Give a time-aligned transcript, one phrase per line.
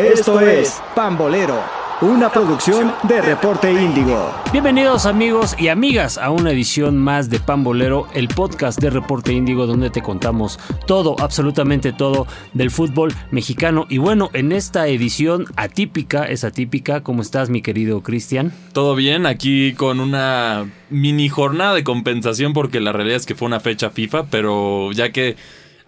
[0.00, 1.62] Esto es Pambolero,
[2.00, 4.32] una producción de Reporte Índigo.
[4.50, 9.66] Bienvenidos amigos y amigas a una edición más de Pambolero, el podcast de Reporte Índigo
[9.66, 13.84] donde te contamos todo, absolutamente todo del fútbol mexicano.
[13.90, 18.54] Y bueno, en esta edición atípica, es atípica, ¿cómo estás mi querido Cristian?
[18.72, 23.44] Todo bien, aquí con una mini jornada de compensación porque la realidad es que fue
[23.44, 25.36] una fecha FIFA, pero ya que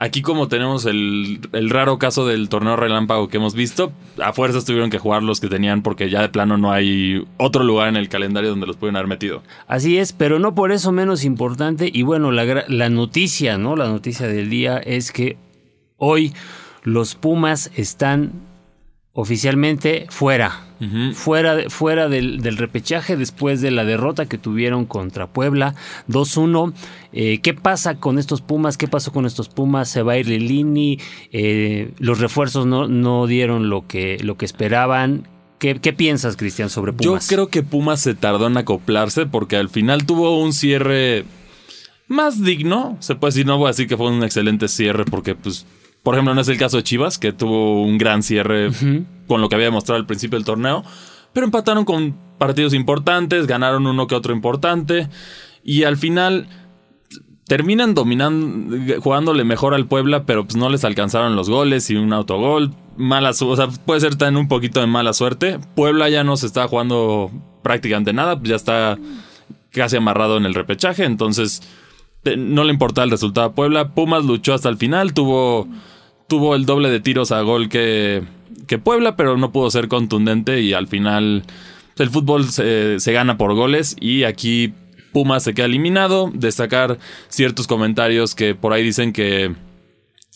[0.02, 4.90] Aquí como tenemos el, raro caso del torneo relámpago que hemos visto, a fuerzas tuvieron
[4.90, 8.08] que jugar los que tenían porque ya de plano no hay otro lugar en el
[8.08, 9.44] calendario donde los pueden haber metido.
[9.68, 11.88] Así es, pero no por eso menos importante.
[11.93, 13.76] Y bueno, la, la noticia, ¿no?
[13.76, 15.36] La noticia del día es que
[15.98, 16.34] hoy
[16.82, 18.32] los Pumas están
[19.14, 20.66] oficialmente fuera.
[21.14, 25.76] Fuera, fuera del, repechaje después de la derrota que tuvieron contra Puebla
[26.08, 26.72] 2-1.
[27.12, 28.76] Eh, ¿Qué pasa con estos Pumas?
[28.76, 29.88] ¿Qué pasó con estos Pumas?
[29.88, 30.98] Se va a ir Lilini.
[31.30, 35.28] Eh, los refuerzos no, no dieron lo que, lo que esperaban.
[35.60, 37.28] ¿Qué, piensas, Cristian, sobre Pumas?
[37.28, 41.24] Yo creo que Pumas se tardó en acoplarse porque al final tuvo un cierre
[42.08, 42.96] más digno.
[42.98, 45.64] Se puede decir, no voy a decir que fue un excelente cierre porque pues
[46.03, 48.70] por ejemplo, no es el caso de Chivas, que tuvo un gran cierre
[49.27, 50.84] con lo que había demostrado al principio del torneo,
[51.33, 55.08] pero empataron con partidos importantes, ganaron uno que otro importante,
[55.64, 56.48] y al final
[57.47, 62.12] terminan dominando, jugándole mejor al Puebla, pero pues no les alcanzaron los goles y un
[62.12, 62.75] autogol.
[62.97, 65.58] Mala, o sea, puede ser también un poquito de mala suerte.
[65.75, 67.30] Puebla ya no se está jugando
[67.62, 68.98] prácticamente nada, pues ya está
[69.70, 71.62] casi amarrado en el repechaje, entonces
[72.36, 73.95] no le importaba el resultado a Puebla.
[73.95, 75.69] Pumas luchó hasta el final, tuvo
[76.33, 78.22] tuvo el doble de tiros a gol que,
[78.66, 81.42] que Puebla, pero no pudo ser contundente y al final
[81.98, 84.72] el fútbol se, gana por goles y aquí
[85.12, 86.30] Pumas se queda eliminado.
[86.33, 89.55] Destacar ciertos comentarios que por ahí dicen que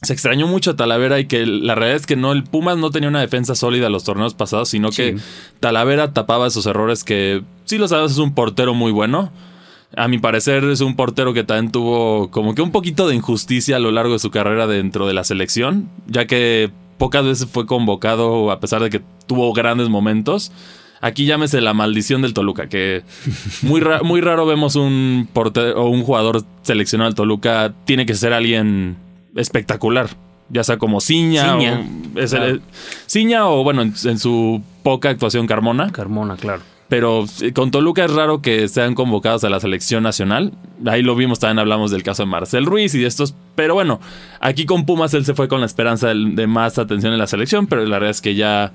[0.03, 2.91] se extrañó mucho a Talavera y que la realidad es que no, el Pumas no
[2.91, 5.17] tenía una defensa sólida los torneos pasados, sino que
[5.61, 9.33] Talavera tapaba esos errores que, si lo sabes, es un portero muy bueno
[9.95, 13.77] a mi parecer es un portero que también tuvo como que un poquito de injusticia
[13.77, 17.67] a lo largo de su carrera dentro de la selección, ya que pocas veces fue
[17.67, 20.53] convocado a pesar de que tuvo grandes momentos.
[21.03, 23.03] Aquí llámese la maldición del Toluca, que
[23.63, 28.33] muy, muy raro vemos un portero o un jugador seleccionado del Toluca, tiene que ser
[28.33, 28.97] alguien
[29.37, 30.09] espectacular,
[30.49, 31.59] ya sea como Ciña,
[33.07, 35.93] Ciña, o, o bueno, en, en su poca actuación Carmona.
[35.93, 36.63] Carmona, claro.
[36.89, 37.25] Pero
[37.55, 40.53] con Toluca es raro que sean convocados a la selección nacional.
[40.87, 43.35] Ahí lo vimos, también hablamos del caso de Marcel Ruiz y de estos.
[43.57, 44.01] Pero bueno,
[44.41, 47.67] aquí con Pumas él se fue con la esperanza de, más atención en la selección,
[47.67, 48.73] pero la verdad es que ya,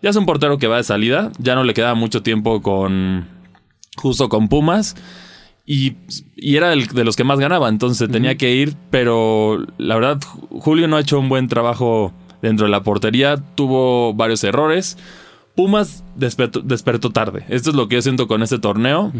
[0.00, 1.30] ya es un portero que va de salida.
[1.38, 3.28] Ya no le queda mucho tiempo con.
[3.96, 4.96] justo con Pumas.
[5.66, 5.96] Y,
[6.36, 10.18] era el, de los que más ganaba, entonces tenía que ir, pero la verdad,
[10.48, 12.12] Julio no ha hecho un buen trabajo
[12.42, 14.96] dentro de la portería, tuvo varios errores.
[15.60, 17.44] Pumas despertó, tarde.
[17.50, 19.12] Esto es lo que yo siento con este torneo.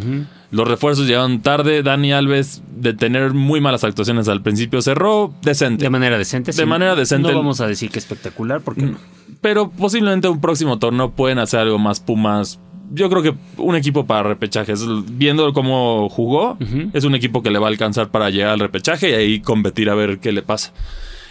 [0.51, 1.83] Los refuerzos llegaron tarde.
[1.83, 5.85] Dani Alves, de tener muy malas actuaciones al principio, cerró decente.
[5.85, 6.53] De manera decente.
[6.53, 7.31] De manera decente.
[7.31, 8.97] No vamos a decir que espectacular, porque no.
[9.43, 12.59] Pero posiblemente un próximo torneo pueden hacer algo más Pumas.
[12.91, 16.57] Yo creo que un equipo para repechajes, viendo cómo jugó,
[16.95, 19.91] es un equipo que le va a alcanzar para llegar al repechaje y ahí competir
[19.91, 20.73] a ver qué le pasa.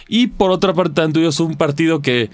[0.06, 2.30] Y por otra parte, tanto es un partido que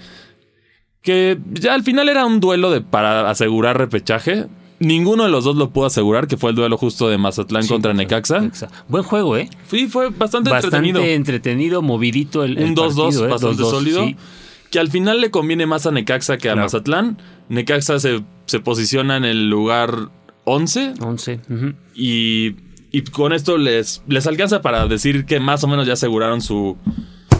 [1.01, 4.47] que ya al final era un duelo de, para asegurar repechaje.
[4.79, 7.93] Ninguno de los dos lo pudo asegurar, que fue el duelo justo de Mazatlán contra
[7.93, 8.51] Necaxa.
[8.87, 9.49] Buen juego, ¿eh?
[9.67, 10.99] Sí, fue bastante, entretenido.
[10.99, 13.27] Bastante entretenido, movidito el, Un 2-2 ¿eh?
[13.27, 14.05] bastante sólido.
[14.69, 17.17] Que al final le conviene más a Necaxa que a Mazatlán.
[17.49, 20.09] Necaxa se, se, posiciona en el lugar
[20.43, 20.93] 11.
[20.99, 21.39] 11.
[21.95, 22.55] y,
[22.91, 26.77] y, con esto les, les alcanza para decir que más o menos ya aseguraron su,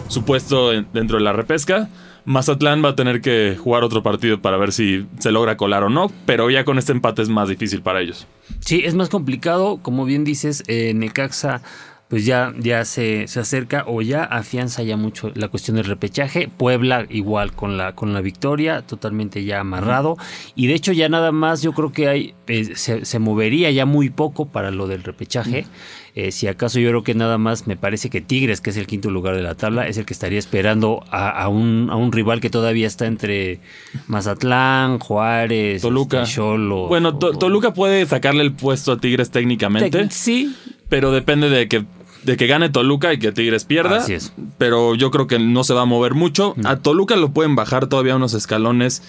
[0.08, 1.88] su puesto dentro de la repesca.
[2.28, 5.88] Mazatlán va a tener que jugar otro partido para ver si se logra colar o
[5.88, 8.26] no, pero ya con este empate es más difícil para ellos.
[8.60, 11.62] Sí, es más complicado, como bien dices, eh, Necaxa
[12.08, 16.48] pues ya, ya se, se, acerca o ya afianza ya mucho la cuestión del repechaje.
[16.48, 20.16] Puebla igual con la, con la victoria, totalmente ya amarrado.
[20.54, 24.08] Y de hecho ya nada más yo creo que hay, eh, se, movería ya muy
[24.08, 25.66] poco para lo del repechaje.
[26.14, 28.86] Eh, si acaso yo creo que nada más me parece que Tigres, que es el
[28.86, 32.40] quinto lugar de la tabla, es el que estaría esperando a, un, a un, rival
[32.40, 33.60] que todavía está entre
[34.06, 36.24] Mazatlán, Juárez, Toluca.
[36.24, 36.88] Cholo.
[36.88, 40.08] Bueno, Toluca puede sacarle el puesto a Tigres técnicamente.
[40.10, 40.56] sí.
[40.88, 41.84] Pero depende de que
[42.22, 43.98] de que gane Toluca y que Tigres pierda.
[43.98, 44.32] Así es.
[44.58, 46.54] Pero yo creo que no se va a mover mucho.
[46.64, 49.02] A Toluca lo pueden bajar todavía unos escalones,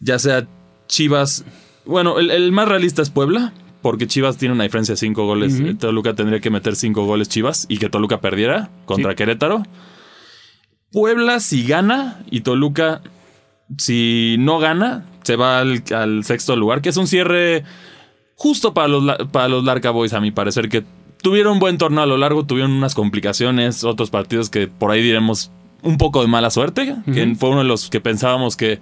[0.00, 0.46] ya sea
[0.86, 1.44] Chivas.
[1.84, 3.52] Bueno, el, más realista es Puebla,
[3.82, 5.78] porque Chivas tiene una diferencia de cinco goles.
[5.78, 9.62] Toluca tendría que meter cinco goles Chivas y que Toluca perdiera contra Querétaro.
[10.92, 13.00] Puebla si gana y Toluca
[13.78, 17.64] si no gana, se va al, al sexto lugar, que es un cierre
[18.34, 20.84] justo para los, para los Larca Boys, a mi parecer, que
[21.22, 25.02] tuvieron un buen torneo a lo largo, tuvieron unas complicaciones, otros partidos que por ahí
[25.02, 25.50] diremos
[25.82, 28.80] un poco de mala suerte, que fue uno de los que pensábamos que,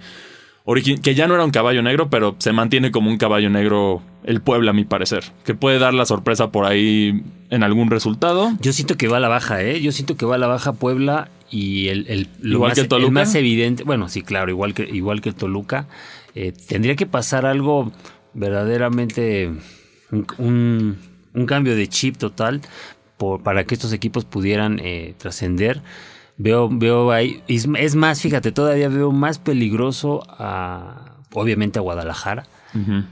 [1.01, 4.41] que ya no era un caballo negro, pero se mantiene como un caballo negro el
[4.41, 8.51] Puebla, a mi parecer, que puede dar la sorpresa por ahí en algún resultado.
[8.61, 9.81] Yo siento que va a la baja, ¿eh?
[9.81, 12.87] Yo siento que va a la baja Puebla y el, el- lo Igual más, que
[12.87, 13.07] Toluca.
[13.07, 15.87] el más evidente, bueno, sí, claro, igual que, igual que Toluca,
[16.35, 17.91] eh, tendría que pasar algo
[18.33, 19.51] verdaderamente,
[20.11, 20.97] un, un-
[21.33, 22.61] un cambio de chip total
[23.17, 25.81] por- para que estos equipos pudieran eh, trascender.
[26.37, 32.45] Veo, veo ahí, es, es más, fíjate, todavía veo más peligroso a, obviamente a Guadalajara.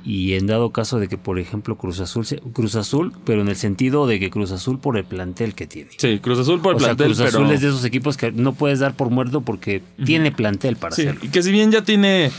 [0.05, 3.55] Y en dado caso de que, por ejemplo, Cruz Azul, Cruz Azul, pero en el
[3.55, 5.89] sentido de que Cruz Azul por el plantel que tiene.
[5.97, 7.29] Sí, Cruz Azul por el o sea, plantel, Cruz pero...
[7.43, 10.95] Azul es de esos equipos que no puedes dar por muerto porque tiene plantel para
[10.95, 11.21] Sí, hacerlo.
[11.23, 12.29] y que si bien ya tiene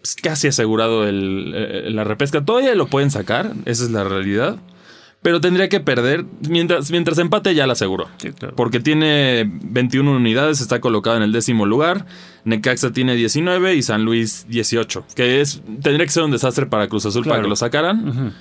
[0.00, 4.56] pues, casi asegurado el, eh, la repesca, todavía lo pueden sacar, esa es la realidad.
[5.22, 8.08] Pero tendría que perder, mientras, mientras empate ya la aseguró.
[8.16, 8.56] Sí, claro.
[8.56, 12.06] Porque tiene 21 unidades, está colocado en el décimo lugar.
[12.44, 15.06] Necaxa tiene 19 y San Luis 18.
[15.14, 18.34] Que es tendría que ser un desastre para Cruz Azul para que lo sacaran.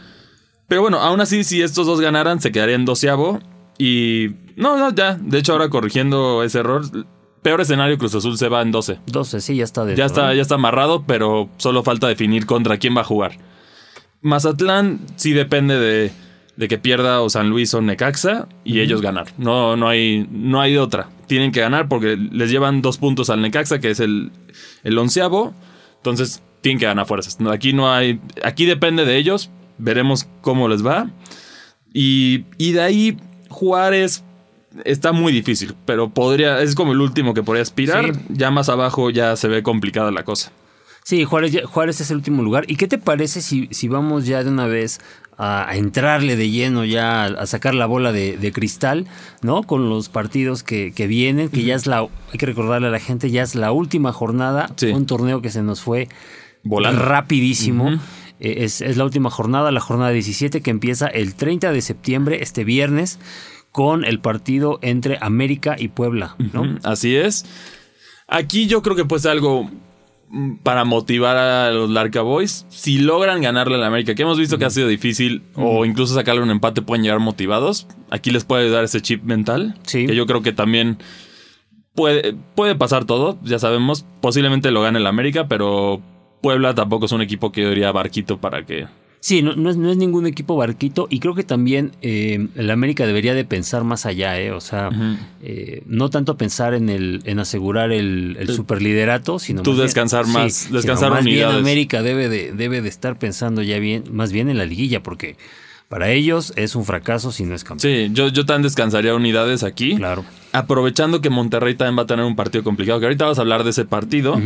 [0.68, 3.40] Pero bueno, aún así, si estos dos ganaran, se quedaría en doceavo.
[3.78, 5.16] Y no, no, ya.
[5.22, 6.84] De hecho, ahora corrigiendo ese error,
[7.44, 9.00] peor escenario, Cruz Azul se va en 12.
[9.06, 10.00] 12, sí, ya está dentro.
[10.00, 13.38] Ya está, ya está amarrado, pero solo falta definir contra quién va a jugar.
[14.22, 16.12] Mazatlán sí depende de,
[16.62, 19.34] de que pierda o San Luis o Necaxa y ellos ganar.
[19.40, 21.10] No, no, hay, no hay otra.
[21.26, 24.32] Tienen que ganar porque les llevan dos puntos al Necaxa, que es el,
[24.84, 25.56] el onceavo.
[25.98, 27.40] Entonces tienen que ganar fuerzas.
[27.52, 28.20] Aquí no hay.
[28.44, 29.50] Aquí depende de ellos.
[29.80, 31.10] Veremos cómo les va.
[31.92, 33.18] Y, y de ahí
[33.50, 34.24] Juárez
[34.86, 36.62] está muy difícil, pero podría.
[36.62, 38.14] Es como el último que podría aspirar.
[38.14, 38.22] Sí.
[38.30, 40.52] Ya más abajo ya se ve complicada la cosa.
[41.04, 42.66] Sí, Juárez, Juárez es el último lugar.
[42.68, 45.00] ¿Y qué te parece si, si vamos ya de una vez
[45.38, 49.08] a, a entrarle de lleno ya a, a sacar la bola de, de cristal,
[49.42, 49.64] ¿no?
[49.64, 53.00] Con los partidos que, que vienen, que ya es la, hay que recordarle a la
[53.00, 54.88] gente, ya es la última jornada, Sí.
[54.88, 56.08] un torneo que se nos fue
[56.64, 57.02] Volando.
[57.04, 57.90] rapidísimo.
[58.40, 62.40] Eh, es, es la última jornada, la jornada 17 que empieza el 30 de septiembre,
[62.44, 63.18] este viernes,
[63.72, 66.78] con el partido entre América y Puebla, ¿no?
[66.84, 67.46] Así es.
[68.28, 69.70] Aquí yo creo que puede ser algo
[70.64, 72.66] para motivar a los Larca Boys.
[72.70, 76.14] Si logran ganarle a la América, que hemos visto que ha sido difícil, o incluso
[76.14, 77.88] sacarle un empate, pueden llegar motivados.
[78.10, 79.76] Aquí les puede dar ese chip mental.
[79.84, 80.06] Sí.
[80.06, 80.98] Que yo creo que también
[81.96, 84.06] puede, puede pasar todo, ya sabemos.
[84.22, 86.02] Posiblemente lo gane el América, pero
[86.42, 88.88] Puebla tampoco es un equipo que yo diría barquito para que.
[89.24, 92.72] Sí, no, no es, no es ningún equipo barquito y creo que también eh, el
[92.72, 94.52] América debería de pensar más allá, ¿eh?
[94.52, 94.90] O sea,
[95.44, 99.86] eh, no tanto pensar en el en asegurar el, el superliderato, sino Tú más bien-
[99.88, 101.60] descansar más, descansar más bien unidades.
[101.62, 105.38] América debe de, debe de estar pensando ya bien, más bien en la liguilla, porque
[105.88, 107.94] para ellos es un fracaso si no es campeón.
[107.94, 109.98] Sí, yo, yo también descansaría unidades aquí.
[109.98, 110.26] Claro.
[110.52, 113.64] Aprovechando que Monterrey también va a tener un partido complicado, que ahorita vamos a hablar
[113.64, 114.42] de ese partido.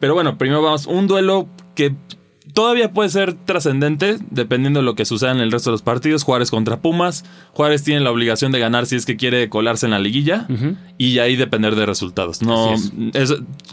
[0.00, 1.94] Pero bueno, primero vamos, un duelo que
[2.58, 6.24] todavía puede ser trascendente, dependiendo de lo que suceda en el resto de los partidos.
[6.24, 7.24] Juárez contra Pumas.
[7.52, 10.44] Juárez tiene la obligación de ganar si es que quiere colarse en la liguilla.
[10.48, 10.74] Ujú.
[10.98, 12.42] Y ahí depender de resultados.
[12.42, 12.92] No, es-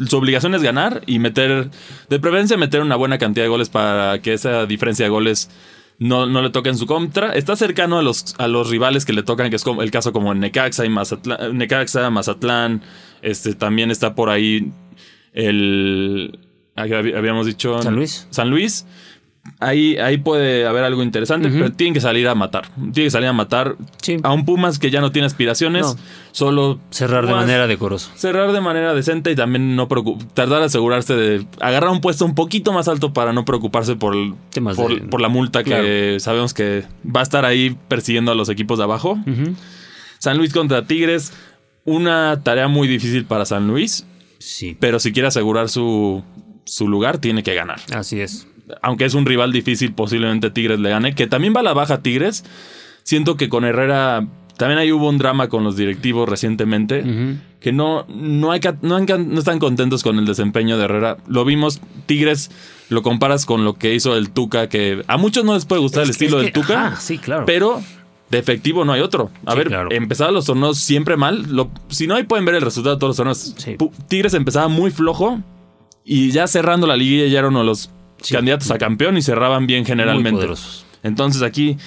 [0.07, 1.71] su obligación es ganar y meter,
[2.11, 5.49] de preferencia, meter una buena cantidad de goles para que esa diferencia de goles
[5.97, 7.33] no, no le toque en su contra.
[7.33, 10.13] Está cercano a los, a los rivales que le tocan, que es como el caso
[10.13, 11.57] como Necaxa y Mazatlán.
[11.57, 12.83] Necaxa, Mazatlán.
[13.23, 14.71] Este, también está por ahí
[15.33, 16.37] el.
[16.75, 17.81] Ah, Habíamos dicho.
[17.81, 18.27] San Luis.
[18.31, 18.85] San Luis.
[19.59, 22.67] Ahí, ahí puede haber algo interesante, pero tienen que salir a matar.
[22.73, 24.17] Tienen que salir a matar Sí.
[24.23, 25.85] a un Pumas que ya no tiene aspiraciones.
[25.85, 25.95] No.
[26.31, 28.09] Solo Cerrar de manera decorosa.
[28.15, 29.87] cerrar de manera decente y también no
[30.33, 34.15] tardar en asegurarse de agarrar un puesto un poquito más alto para no preocuparse por,
[34.15, 34.33] el-
[34.75, 38.49] por, de- por la multa que sabemos que va a estar ahí persiguiendo a los
[38.49, 39.19] equipos de abajo.
[40.17, 41.33] San Luis contra Tigres,
[41.83, 44.07] una tarea muy difícil para San Luis,
[44.39, 46.23] Sí, pero si quiere asegurar su,
[46.65, 47.79] su lugar, tiene que ganar.
[47.93, 48.47] así es.
[48.81, 52.01] Aunque es un rival difícil, posiblemente Tigres le gane, que también va a la baja
[52.01, 52.43] Tigres.
[53.03, 54.25] Siento que con Herrera
[54.57, 57.03] también ahí hubo un drama con los directivos recientemente
[57.59, 61.17] que no, no, hay, no, no están contentos con el desempeño de Herrera.
[61.27, 62.49] Lo vimos, Tigres,
[62.89, 66.03] lo comparas con lo que hizo el Tuca, que a muchos no les puede gustar
[66.03, 67.45] el Es estilo es del Tuca, ajá, sí, claro.
[67.45, 67.81] pero
[68.31, 69.29] de efectivo no hay otro.
[69.45, 69.89] A Sí, ver, claro.
[69.91, 71.45] empezaba los torneos siempre mal.
[71.55, 73.53] Lo- si no, ahí pueden ver el resultado de todos los torneos.
[73.57, 73.75] Sí.
[74.07, 75.41] Tigres empezaba muy flojo
[76.05, 77.89] y ya cerrando la liguilla ya eran uno de los
[78.21, 78.33] Sí.
[78.33, 80.47] candidatos a campeón y cerraban bien generalmente.
[81.03, 81.77] Entonces aquí,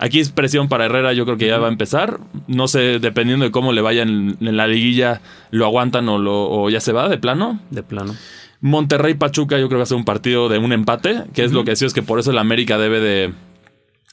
[0.00, 2.20] Aquí es presión para Herrera, yo creo que ya va a empezar.
[2.46, 5.20] No sé, dependiendo de cómo le vayan en, la liguilla,
[5.50, 7.58] lo aguantan o, lo, o ya se va de plano.
[7.70, 8.14] De plano.
[8.60, 11.50] Monterrey Pachuca, yo creo que va a ser un partido de un empate, que es
[11.50, 13.34] lo que decía, es que por eso el América debe de,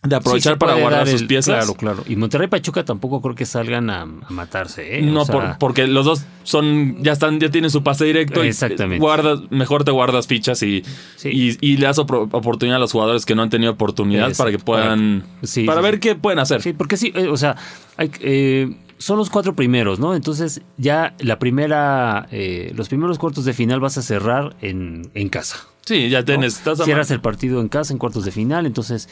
[0.03, 1.55] de aprovechar para guardar sus piezas.
[1.55, 2.03] Claro, claro.
[2.07, 5.01] Y Monterrey y Pachuca tampoco creo que salgan a, matarse, ¿eh?
[5.01, 5.25] No,
[5.59, 8.43] porque los dos son, ya están, ya tienen su pase directo.
[8.43, 8.97] Exactamente.
[8.97, 10.83] Y guardas, mejor te guardas fichas y,
[11.23, 15.23] y, le das oportunidad a los jugadores que no han tenido oportunidad para que puedan.
[15.65, 16.61] Para, ver qué pueden hacer.
[16.61, 17.55] Sí, porque sí, eh, o sea,
[17.97, 20.15] hay, eh, son los cuatro primeros, ¿no?
[20.15, 25.29] Entonces ya la primera, eh, los primeros cuartos de final vas a cerrar en, en
[25.29, 25.57] casa.
[25.85, 26.61] Sí, ya tienes.
[26.83, 29.07] Cierras el partido en casa en cuartos de final, entonces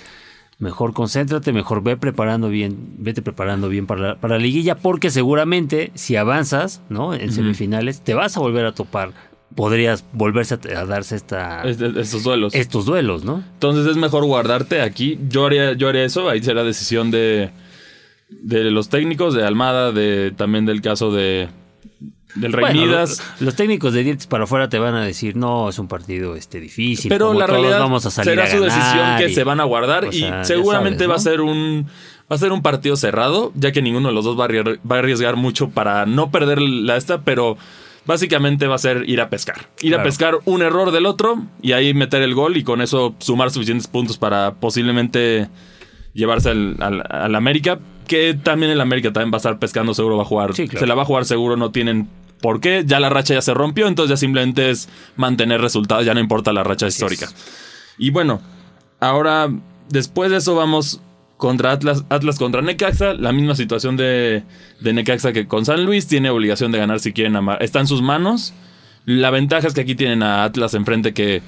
[0.60, 5.10] mejor concéntrate, mejor ve preparando bien, vete preparando bien para la, para la liguilla, porque
[5.10, 7.14] seguramente si avanzas, ¿no?
[7.14, 9.12] En semifinales, te vas a volver a topar.
[9.56, 12.56] Podrías volverse a, darse esta, estos duelos.
[12.56, 13.44] Estos duelos, ¿no?
[13.54, 15.20] Entonces es mejor guardarte aquí.
[15.30, 17.52] Yo haría, yo haría eso, ahí será decisión de,
[18.30, 21.50] de los técnicos, de Almada, de también del caso de,
[22.36, 22.86] del Rey
[23.40, 26.60] los, técnicos de dientes para afuera te van a decir, no, es un partido este
[26.60, 27.10] difícil.
[27.10, 30.26] Pero la realidad vamos a salir será su decisión que se van a guardar y
[30.44, 31.88] seguramente va a ser un
[32.32, 35.36] va a ser un partido cerrado, ya que ninguno de los dos va a, arriesgar
[35.36, 37.58] mucho para no perder la esta, pero
[38.06, 39.70] básicamente va a ser ir a pescar.
[39.82, 43.16] Ir a pescar un error del otro y ahí meter el gol y con eso
[43.20, 45.50] sumar suficientes puntos para posiblemente
[46.14, 50.24] llevarse al, al, América, que también el América también va a estar pescando, seguro va
[50.24, 50.54] a jugar.
[50.54, 52.08] Se la va a jugar seguro, no tienen
[52.44, 52.84] por qué.
[52.86, 56.52] Ya la racha ya se rompió, entonces ya simplemente es mantener resultados, ya no importa
[56.52, 57.30] la racha histórica.
[57.98, 58.42] Y bueno,
[59.00, 59.50] ahora
[59.90, 61.00] después de eso vamos
[61.38, 64.44] contra Atlas, Atlas contra Necaxa, la misma situación de,
[64.82, 67.64] de Necaxa que con San Luis, tiene obligación de ganar si quieren amar.
[67.64, 68.54] Está en sus manos.
[69.06, 71.42] La ventaja es que aquí tienen a Atlas enfrente que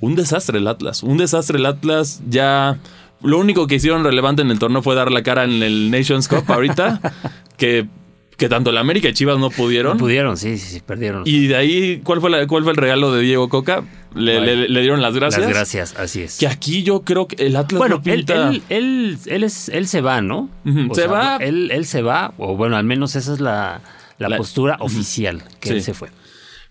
[0.00, 2.78] un desastre el Atlas, un desastre el Atlas ya
[3.22, 6.28] lo único que hicieron relevante en el torneo fue dar la cara en el Nations
[6.28, 7.00] Cup ahorita,
[7.56, 7.88] que,
[8.36, 9.92] que tanto la América y Chivas no pudieron.
[9.92, 11.22] No pudieron, sí, sí, sí, perdieron.
[11.26, 13.84] Y de ahí, ¿cuál fue, cuál fue el regalo de Diego Coca?
[14.14, 15.42] Le, dieron las gracias.
[15.42, 16.38] Las gracias, así es.
[16.38, 18.24] Que aquí yo creo que el Atlas bueno, él,
[18.68, 20.50] él, él, es, él se va, ¿no?
[20.92, 21.36] se va.
[21.36, 23.80] Él, él se va, o bueno, al menos esa es la,
[24.18, 26.08] la, postura oficial, que él se fue.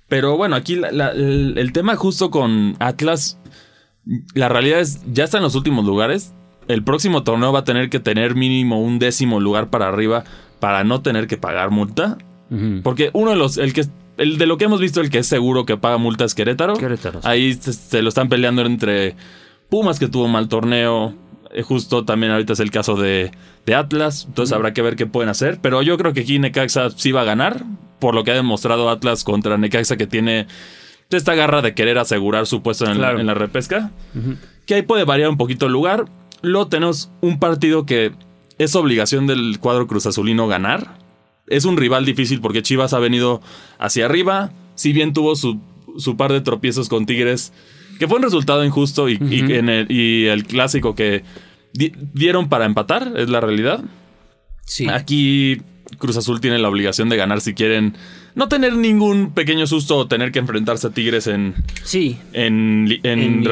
[0.07, 3.39] Pero bueno, aquí el, el tema justo con Atlas,
[4.33, 6.33] la realidad es, ya está en los últimos lugares
[6.67, 10.23] el próximo torneo va a tener que tener mínimo un décimo lugar para arriba
[10.61, 12.17] para no tener que pagar multa.
[12.83, 13.85] Porque uno de los, el que
[14.17, 16.75] el de lo que hemos visto, el que es seguro que paga multa es Querétaro.
[16.75, 17.21] Querétaro.
[17.23, 19.15] Ahí se, lo están peleando entre
[19.69, 21.15] Pumas, que tuvo un mal torneo.
[21.53, 23.31] Eh, justo también ahorita es el caso de,
[23.65, 24.25] de Atlas.
[24.27, 25.59] Entonces habrá que ver qué pueden hacer.
[25.61, 27.63] Pero yo creo que aquí Necaxa sí va a ganar.
[27.99, 30.47] Por lo que ha demostrado Atlas contra Necaxa, que tiene
[31.09, 33.91] esta garra de querer asegurar su puesto en, la repesca.
[34.65, 36.05] Que ahí puede variar un poquito el lugar.
[36.41, 38.11] Luego tenemos un partido que
[38.57, 40.97] es obligación del cuadro Cruz Azulino ganar.
[41.47, 43.41] Es un rival difícil porque Chivas ha venido
[43.79, 44.51] hacia arriba.
[44.75, 45.59] Si bien tuvo su,
[46.17, 47.53] par de tropiezos con Tigres,
[47.99, 51.23] que fue un resultado injusto y, el, clásico que
[51.73, 53.83] dieron para empatar, es la realidad.
[54.65, 54.87] Sí.
[54.87, 55.61] Aquí
[55.97, 57.95] Cruz Azul tiene la obligación de ganar si quieren
[58.35, 62.17] no tener ningún pequeño susto o tener que enfrentarse a Tigres en, sí.
[62.33, 63.43] en, en.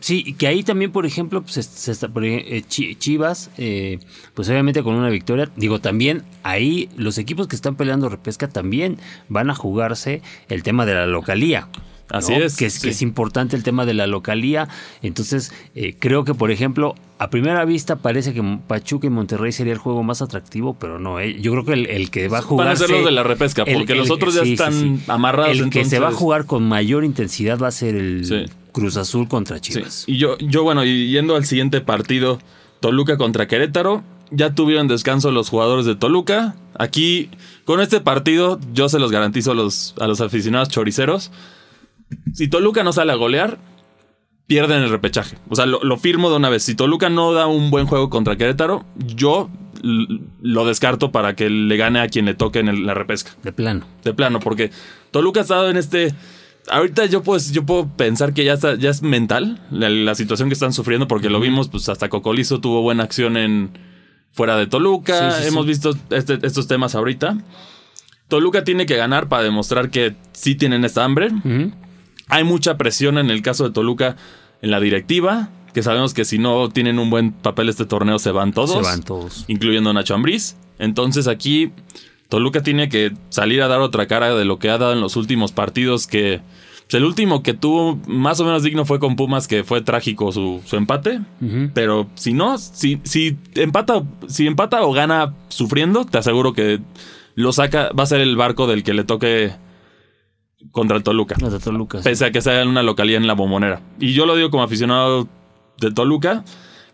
[0.00, 3.98] Sí, que ahí también, por ejemplo, pues, se está, eh, Chivas, eh,
[4.34, 8.98] pues obviamente con una victoria, digo, también ahí los equipos que están peleando repesca también
[9.28, 11.68] van a jugarse el tema de la localía.
[12.10, 12.56] Así es.
[12.56, 14.68] Que, es que es importante el tema de la localía.
[15.02, 19.72] Entonces, eh, creo que, por ejemplo, a primera vista parece que Pachuca y Monterrey sería
[19.72, 21.20] el juego más atractivo, pero no.
[21.20, 21.40] Eh.
[21.40, 22.66] Yo creo que el, que va a jugar.
[22.66, 25.56] Van a ser los de la repesca, porque los otros ya están amarrados.
[25.56, 29.28] El que se va a jugar con mayor intensidad va a ser el Cruz Azul
[29.28, 30.04] contra Chivas.
[30.06, 32.38] Y yo, yo, bueno, yendo al siguiente partido,
[32.80, 34.02] Toluca contra Querétaro.
[34.32, 36.54] Ya tuvieron descanso los jugadores de Toluca.
[36.78, 37.30] Aquí,
[37.64, 41.32] con este partido, yo se los garantizo a los, a los aficionados choriceros
[42.32, 43.58] si Toluca no sale a golear,
[44.46, 45.36] pierden el repechaje.
[45.48, 46.62] O sea, lo, firmo de una vez.
[46.62, 49.48] Si Toluca no da un buen juego contra Querétaro, yo
[49.82, 53.32] lo descarto para que le gane a quien le toque en la repesca.
[53.42, 53.86] De plano.
[54.04, 54.70] De plano, porque
[55.10, 56.14] Toluca ha estado en este.
[56.68, 60.54] Ahorita yo, pues, yo puedo pensar que ya, está, ya es mental la, situación que
[60.54, 63.70] están sufriendo, porque lo vimos, pues hasta Cocolizo tuvo buena acción en
[64.30, 65.44] fuera de Toluca.
[65.46, 67.38] Hemos visto este, estos temas ahorita.
[68.28, 71.30] Toluca tiene que ganar para demostrar que sí tienen esta hambre.
[72.28, 74.16] Hay mucha presión en el caso de Toluca
[74.62, 78.30] en la directiva, que sabemos que si no tienen un buen papel este torneo se
[78.30, 78.70] van todos.
[78.70, 79.44] Se van todos.
[79.48, 80.56] Incluyendo Nacho Ambriz.
[80.78, 81.72] Entonces aquí
[82.30, 85.16] Toluca tiene que salir a dar otra cara de lo que ha dado en los
[85.16, 86.40] últimos partidos que
[86.96, 90.60] el último que tuvo más o menos digno fue con Pumas, que fue trágico su,
[90.64, 91.20] su empate.
[91.74, 96.80] Pero si no, si, si, empata, si empata o gana sufriendo, te aseguro que
[97.34, 99.52] lo saca, va a ser el barco del que le toque
[100.72, 101.36] contra el Toluca.
[101.36, 101.98] Contra Toluca.
[101.98, 102.04] sí.
[102.04, 103.80] Pese a que sea en una localidad en la bombonera.
[103.98, 105.28] Y yo lo digo como aficionado
[105.78, 106.44] de Toluca,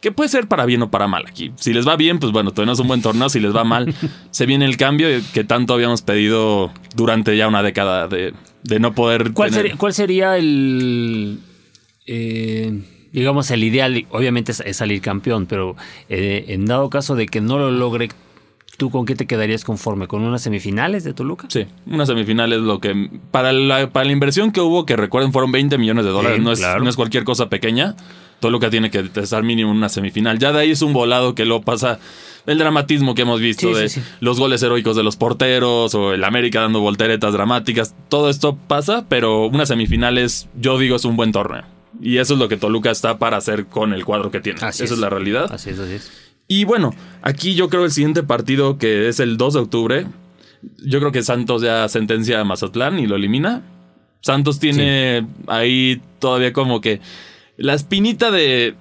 [0.07, 1.51] que puede ser para bien o para mal aquí.
[1.57, 3.29] Si les va bien, pues bueno, todavía no es un buen torneo.
[3.29, 3.93] Si les va mal,
[4.31, 8.33] se viene el cambio que tanto habíamos pedido durante ya una década de,
[8.63, 9.33] de no poder.
[9.33, 11.41] ¿Cuál, tener- sería, cuál sería el.
[12.07, 12.83] eh,
[13.13, 14.07] digamos, el ideal?
[14.11, 15.75] Obviamente es, es salir campeón, pero
[16.09, 18.09] eh, en dado caso de que no lo logre,
[18.77, 20.07] ¿tú con qué te quedarías conforme?
[20.07, 21.49] ¿Con unas semifinales de Toluca?
[21.51, 23.11] Sí, una semifinal es lo que.
[23.33, 26.39] Para la, para la inversión que hubo, que recuerden, fueron 20 millones de dólares.
[26.39, 26.85] Sí, no, es, claro.
[26.85, 27.97] no es cualquier cosa pequeña.
[28.41, 30.39] Toluca tiene que estar mínimo en una semifinal.
[30.39, 31.99] Ya de ahí es un volado que lo pasa.
[32.47, 34.07] El dramatismo que hemos visto Sí, de sí, sí.
[34.21, 37.95] los goles heroicos de los porteros o el América dando volteretas dramáticas.
[38.09, 41.65] Todo esto pasa, pero una semifinal es, yo digo, es un buen torneo.
[42.01, 44.61] Y eso es lo que Toluca está para hacer con el cuadro que tiene.
[44.63, 45.01] Así Esa es.
[45.01, 45.51] la realidad.
[45.53, 46.13] Así es, así es.
[46.47, 50.07] Y bueno, aquí yo creo el siguiente partido, que es el 2 de octubre,
[50.85, 53.63] yo creo que Santos ya sentencia a Mazatlán y lo elimina.
[54.21, 57.01] Santos tiene ahí todavía como que
[57.57, 58.75] la espinita de,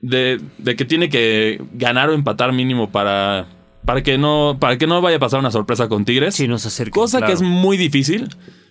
[0.00, 3.46] de, de que tiene que ganar o empatar mínimo para,
[3.84, 6.34] para, que no, para que no vaya a pasar una sorpresa con Tigres.
[6.34, 6.92] Sí, nos acerca.
[6.92, 8.28] Cosa que es muy difícil.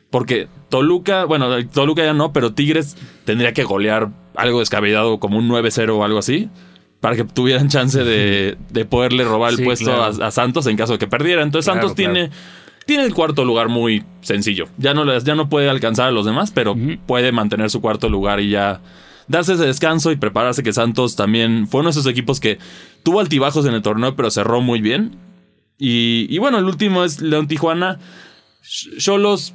[0.09, 5.49] Porque Toluca, bueno, Toluca ya no, pero Tigres tendría que golear algo descabellado como un
[5.49, 6.49] 9-0 o algo así.
[7.01, 10.23] Para que tuvieran chance de, de poderle robar el Sí, puesto claro.
[10.23, 11.43] a, a Santos en caso de que perdiera.
[11.43, 12.31] Entonces Claro, Santos tiene,
[12.85, 14.67] tiene el cuarto lugar muy sencillo.
[14.77, 16.75] Ya no, ya no puede alcanzar a los demás, pero
[17.05, 18.79] puede mantener su cuarto lugar y ya
[19.27, 22.59] darse ese descanso y prepararse que Santos también fue uno de esos equipos que
[23.03, 25.15] tuvo altibajos en el torneo, pero cerró muy bien.
[25.77, 27.99] Y, y bueno, el último es León Tijuana.
[28.97, 29.53] Cholos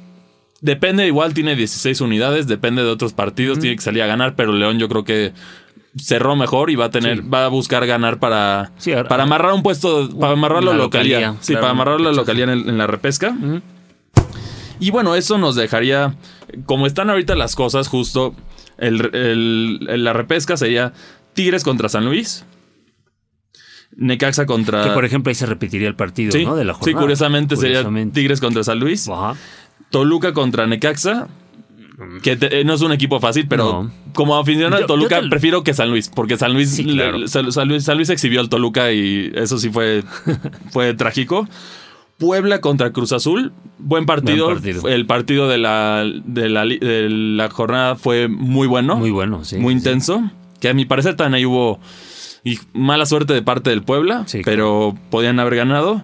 [0.61, 4.53] depende, igual tiene 16 unidades, depende de otros partidos, tiene que salir a ganar, pero
[4.53, 5.33] León yo creo que
[5.97, 7.27] cerró mejor y va a tener, Sí.
[7.29, 11.35] va a buscar ganar para, Sí, ahora- para amarrar un puesto, para amarrar la localía,
[11.41, 13.35] sí, claro, para amarrar la en, el- en la repesca.
[14.79, 16.15] Y bueno, eso nos dejaría,
[16.65, 18.33] como están ahorita las cosas, justo
[18.77, 20.93] el, el- la repesca sería
[21.33, 22.45] Tigres contra San Luis,
[23.95, 24.83] Necaxa contra...
[24.83, 26.55] Que por ejemplo ahí se repetiría el partido, Sí, ¿no?
[26.55, 27.01] De la sí, jornada.
[27.01, 27.85] curiosamente, sería.
[28.11, 29.07] Tigres contra San Luis.
[29.07, 29.35] Ajá.
[29.91, 31.27] Toluca contra Necaxa.
[32.23, 33.91] Que te- eh, no es un equipo fácil, pero No.
[34.13, 37.19] como aficionado de Toluca, te- prefiero que San Luis, porque San Luis, Sí, claro.
[37.19, 40.03] le- San, San Luis, San Luis exhibió al Toluca y eso sí fue,
[40.71, 41.47] fue trágico.
[42.23, 44.45] Puebla contra Cruz Azul, buen partido.
[44.45, 44.87] Buen partido.
[44.87, 49.43] El partido de la, de, la, li- de la jornada fue muy bueno, Muy bueno,
[49.43, 49.57] sí.
[49.57, 49.77] muy sí.
[49.79, 50.23] intenso.
[50.61, 51.79] Que a mi parecer también ahí hubo
[52.45, 56.01] y mala suerte de parte del Puebla, Sí, pero podían haber ganado.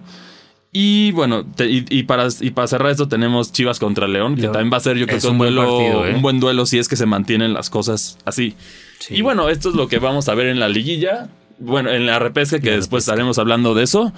[0.72, 4.42] Y bueno, te- y, y para, y para cerrar esto tenemos Chivas contra León, que
[4.42, 4.52] León.
[4.52, 6.14] también va a ser yo creo Es que un, un buen duelo, partido, ¿eh?
[6.14, 8.54] un buen duelo si es que se mantienen las cosas así.
[9.00, 9.16] Sí.
[9.16, 11.28] Y bueno, esto es lo que vamos a ver en la liguilla.
[11.58, 13.12] Bueno, en la repesca, que La después repesca.
[13.12, 14.12] estaremos hablando de eso.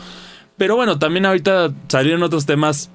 [0.57, 2.91] Pero bueno, también ahorita salieron otros temas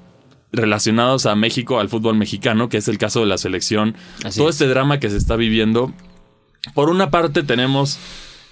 [0.51, 3.95] relacionados a México, al fútbol mexicano, que es el caso de la selección.
[4.23, 4.55] Así Todo es.
[4.55, 5.91] este drama que se está viviendo.
[6.73, 7.99] Por una parte tenemos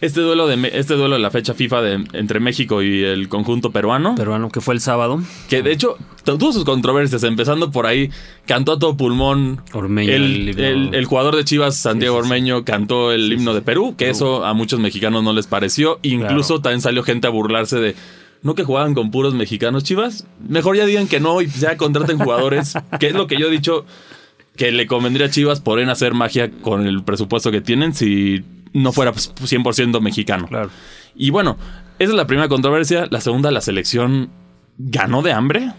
[0.02, 3.72] este duelo de este duelo de la fecha FIFA de, entre México y el conjunto
[3.72, 4.16] peruano.
[4.16, 5.22] Peruano, que fue el sábado.
[5.50, 8.10] Que de hecho tu- tuvo sus controversias, empezando por ahí,
[8.46, 9.62] cantó a todo pulmón.
[9.74, 10.64] Ormeño, el, el himno.
[10.64, 12.32] el- el jugador de Chivas, Santiago Sí, sí, sí.
[12.34, 14.12] Ormeño, cantó el himno de Perú, que Perú.
[14.16, 16.00] eso a muchos mexicanos no les pareció.
[16.04, 16.62] Incluso Claro.
[16.62, 17.96] también salió gente a burlarse de.
[18.42, 20.28] ¿No que jugaban con puros mexicanos, Chivas?
[20.48, 23.52] Mejor ya digan que no y ya contraten jugadores, que es lo que yo he
[23.52, 23.86] dicho
[24.56, 28.44] que le convendría a Chivas poder hacer magia con el presupuesto que tienen si
[28.74, 30.48] no fuera pues, 100% mexicano.
[30.48, 30.70] Claro.
[31.16, 31.58] Y bueno,
[32.00, 33.08] esa es la primera controversia.
[33.10, 34.30] La segunda, la selección
[34.78, 35.72] ganó de hambre.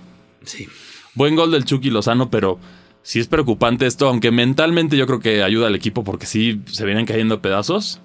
[0.45, 0.67] Sí.
[1.15, 2.59] Buen gol del Chucky Lozano, pero
[3.03, 6.85] sí es preocupante esto, aunque mentalmente yo creo que ayuda al equipo porque sí se
[6.85, 8.01] vienen cayendo pedazos.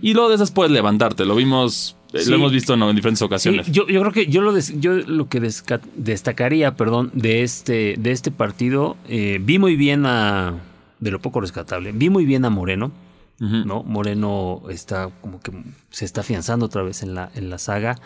[0.00, 1.24] Y luego de esas puedes levantarte.
[1.24, 2.30] Lo vimos, Sí.
[2.30, 3.66] lo hemos visto en, en diferentes Sí, ocasiones.
[3.70, 7.96] yo, yo creo que yo lo, des- yo lo que desca- destacaría, perdón, de este,
[7.98, 10.54] de este partido, eh, vi muy bien a,
[11.00, 12.92] de lo poco rescatable, vi muy bien a Moreno.
[13.38, 13.82] ¿no?
[13.82, 15.52] Moreno está como que
[15.90, 17.96] se está afianzando otra vez en la, en la saga.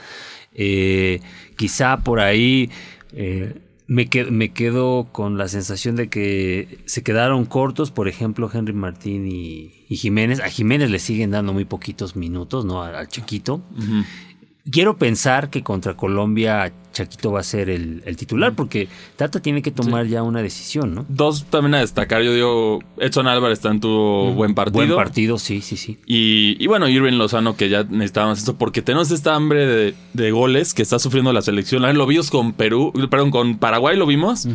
[0.55, 1.21] Eh,
[1.57, 2.69] quizá por ahí
[3.13, 3.55] eh,
[3.91, 8.73] me, qued- me quedo con la sensación de que se quedaron cortos, por ejemplo, Henry
[8.73, 10.39] Martín y, Jiménez.
[10.39, 12.85] A Jiménez le siguen dando muy poquitos minutos, ¿no?
[12.85, 13.63] Al, chiquito.
[14.71, 19.63] Quiero pensar que contra Colombia Chaquito va a ser el, el titular, porque Tata tiene
[19.63, 21.07] que tomar ya una decisión, ¿no?
[21.09, 22.23] Dos también a destacar.
[22.23, 24.87] Yo digo, Edson Álvarez también tuvo buen partido.
[24.87, 25.99] Buen partido, sí, sí, sí.
[26.07, 30.31] Y, y bueno, Irving Lozano, que ya necesitábamos eso, porque tenemos esta hambre de, de
[30.33, 31.83] goles que está sufriendo la selección.
[31.97, 34.49] Lo vimos con Perú, perdón, con Paraguay lo vimos,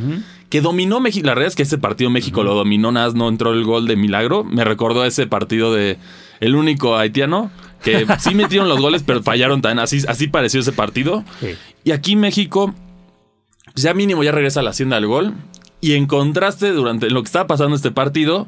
[0.49, 1.25] que dominó México.
[1.25, 3.87] La realidad es que ese partido México lo dominó, nada, más no entró el gol
[3.87, 4.43] de milagro.
[4.43, 5.97] Me recordó ese partido de
[6.41, 7.49] el único haitiano
[7.85, 11.23] que sí metieron los goles, pero fallaron tan así, así pareció ese partido.
[11.39, 11.55] Sí.
[11.83, 12.73] Y aquí México,
[13.73, 15.33] pues ya mínimo ya regresa a la hacienda del gol.
[15.79, 18.47] Y en contraste, durante lo que estaba pasando este partido,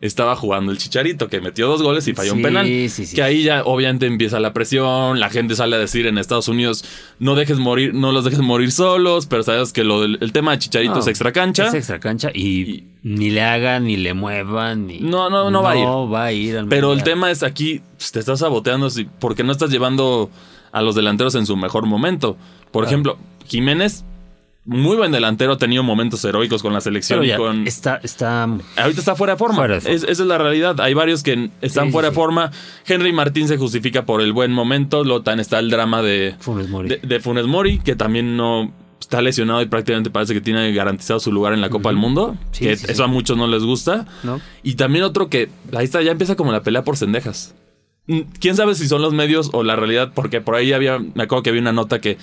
[0.00, 2.66] estaba jugando el Chicharito, que metió dos goles y falló un penal.
[2.66, 3.14] sí, sí.
[3.14, 6.84] Que ahí ya obviamente empieza la presión, la gente sale a decir en Estados Unidos,
[7.18, 10.52] no dejes morir, no los dejes morir solos, pero sabes que lo del el tema
[10.52, 11.66] de Chicharito No, es extra cancha.
[11.68, 15.00] Es extra cancha y, Y- ni le hagan, ni le muevan, ni.
[15.00, 15.84] No, no, no va a ir.
[15.84, 19.44] No va a ir al Pero el tema es aquí, pues, te estás saboteando porque
[19.44, 20.30] no estás llevando
[20.72, 22.36] a los delanteros en su mejor momento.
[22.70, 24.04] Por ejemplo, Jiménez,
[24.70, 27.22] muy buen delantero, ha tenido momentos heroicos con la selección.
[27.24, 27.66] Ya con...
[27.66, 28.44] está, está.
[28.44, 29.56] Ahorita está fuera de forma.
[29.56, 29.96] Fuera de forma.
[29.96, 30.80] Es- esa es la realidad.
[30.80, 32.20] Hay varios que están Sí, sí, fuera de sí.
[32.20, 32.50] forma.
[32.86, 35.02] Henry Martín se justifica por el buen momento.
[35.04, 36.88] Lotan está el drama de, Funes Mori.
[36.88, 41.18] de, de Funes Mori, que también no está lesionado y prácticamente parece que tiene garantizado
[41.20, 42.36] su lugar en la Copa del Mundo.
[42.52, 43.02] Sí, que sí, eso sí.
[43.02, 44.06] a muchos no les gusta.
[44.22, 44.40] ¿no?
[44.62, 47.54] Y también otro que ahí está, ya empieza como la pelea por cendejas.
[48.40, 51.42] Quién sabe si son los medios o la realidad, porque por ahí había, me acuerdo
[51.42, 52.18] que había una nota que,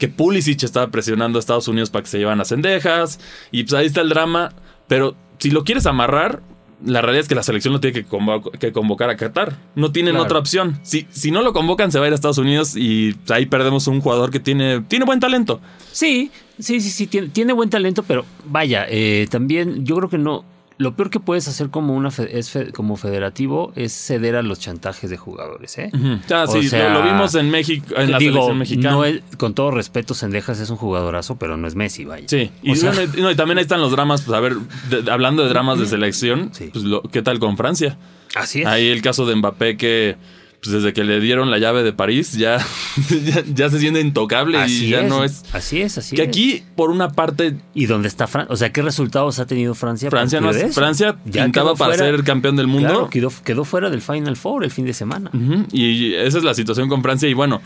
[0.00, 3.20] que Pulisic estaba presionando a Estados Unidos para que se llevan a cendejas.
[3.52, 4.52] Y pues ahí está el drama.
[4.88, 6.42] Pero si lo quieres amarrar,
[6.84, 9.58] la realidad es que la selección lo tiene que, convo- que convocar a Qatar.
[9.76, 10.24] No tienen Claro.
[10.24, 10.80] otra opción.
[10.82, 13.86] Si, si no lo convocan, se va a ir a Estados Unidos y ahí perdemos
[13.86, 15.60] un jugador que tiene, tiene buen talento.
[15.92, 20.18] Sí, sí, sí, sí, tiene, tiene buen talento, pero vaya, eh, también yo creo que
[20.18, 20.44] no.
[20.80, 24.42] Lo peor que puedes hacer como una fe- es fe- como federativo es ceder a
[24.42, 25.90] los chantajes de jugadores, ¿eh?
[26.30, 28.90] Ah, O sí, sea, lo, lo vimos en México, en la Digo, selección mexicana.
[28.92, 32.26] no es- con todo respeto, Sendejas es un jugadorazo, pero no es Messi, vaya.
[32.26, 34.54] Sí, y, sea- no, y también ahí están los dramas, pues a ver,
[34.88, 36.70] de- hablando de dramas de selección, Sí.
[36.72, 37.98] pues lo- ¿qué tal con Francia?
[38.34, 38.66] Así es.
[38.66, 40.16] Ahí el caso de Mbappé que
[40.62, 42.58] pues desde que le dieron la llave de París ya,
[43.24, 45.44] ya, ya se siente intocable así y ya es, no es...
[45.52, 46.28] Así es, así Que es.
[46.28, 48.52] aquí, por una parte, ¿Y dónde está Francia?
[48.52, 50.10] O sea, ¿qué resultados ha tenido Francia?
[50.10, 50.68] Francia, no, eso?
[50.72, 52.88] Francia Ya pintaba para fuera- ser campeón del mundo.
[52.88, 55.30] Claro, quedó, quedó fuera del Final Four el fin de semana.
[55.72, 57.28] Y esa es la situación con Francia.
[57.28, 57.62] Y bueno,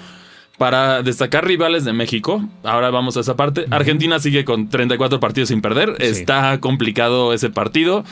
[0.56, 3.66] para destacar rivales de México, ahora vamos a esa parte.
[3.70, 5.96] Argentina sigue con 34 partidos sin perder.
[5.98, 6.04] Sí.
[6.06, 8.04] Está complicado ese partido.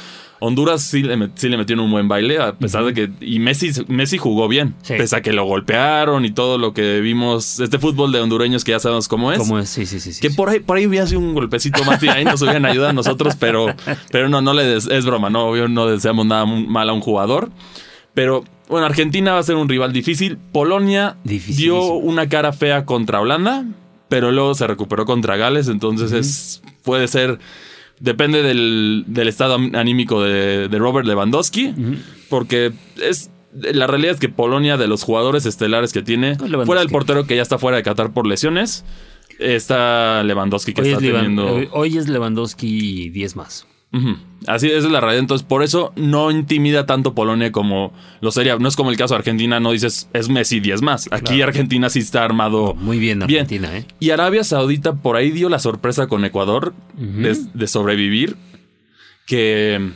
[0.45, 3.11] Honduras sí le, sí le metieron un buen baile, a pesar de que.
[3.21, 4.95] Y Messi, Messi jugó bien, Sí.
[4.97, 7.61] pese a que lo golpearon y todo lo que vimos.
[7.61, 9.39] Este fútbol de hondureños que ya sabemos cómo es.
[9.39, 9.69] ¿Cómo es?
[9.69, 10.11] Sí, sí, sí.
[10.21, 10.37] Que sí.
[10.37, 12.93] por ahí, por ahí hubiera sido un golpecito más y ahí nos hubieran ayudado a
[12.93, 13.67] nosotros, pero,
[14.11, 17.01] pero no, no le des- es broma, no, obvio no deseamos nada mal a un
[17.01, 17.51] jugador.
[18.15, 20.39] Pero bueno, Argentina va a ser un rival difícil.
[20.53, 23.65] Polonia dio una cara fea contra Holanda,
[24.09, 27.39] pero luego se recuperó contra Gales, entonces es, puede ser,
[28.03, 31.73] depende del, del estado anímico de, de Robert Lewandowski,
[32.29, 33.31] porque es...
[33.55, 36.67] La realidad es que Polonia, de los jugadores estelares que tiene, Lewandowski.
[36.67, 38.83] fuera del portero que ya está fuera de Qatar por lesiones,
[39.39, 41.61] está Lewandowski que Hoy está teniendo.
[41.73, 43.67] hoy es Lewandowski 10 más.
[44.47, 45.21] Así esa es la realidad.
[45.21, 48.57] Entonces, por eso no intimida tanto Polonia como lo sería.
[48.57, 51.09] No es como el caso de Argentina, no dices es Messi 10 más.
[51.13, 51.45] Aquí Claro.
[51.45, 52.75] Argentina sí está armado.
[52.75, 53.87] Muy bien Argentina, ¿eh?
[54.01, 58.37] Y Arabia Saudita por ahí dio la sorpresa con Ecuador de, de sobrevivir.
[59.27, 59.93] Que,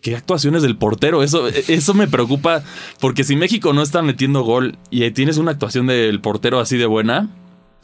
[0.00, 1.22] que actuaciones del portero.
[1.22, 2.62] Eso, eso me preocupa.
[3.00, 6.86] Porque si México no está metiendo gol y tienes una actuación del portero así de
[6.86, 7.28] buena,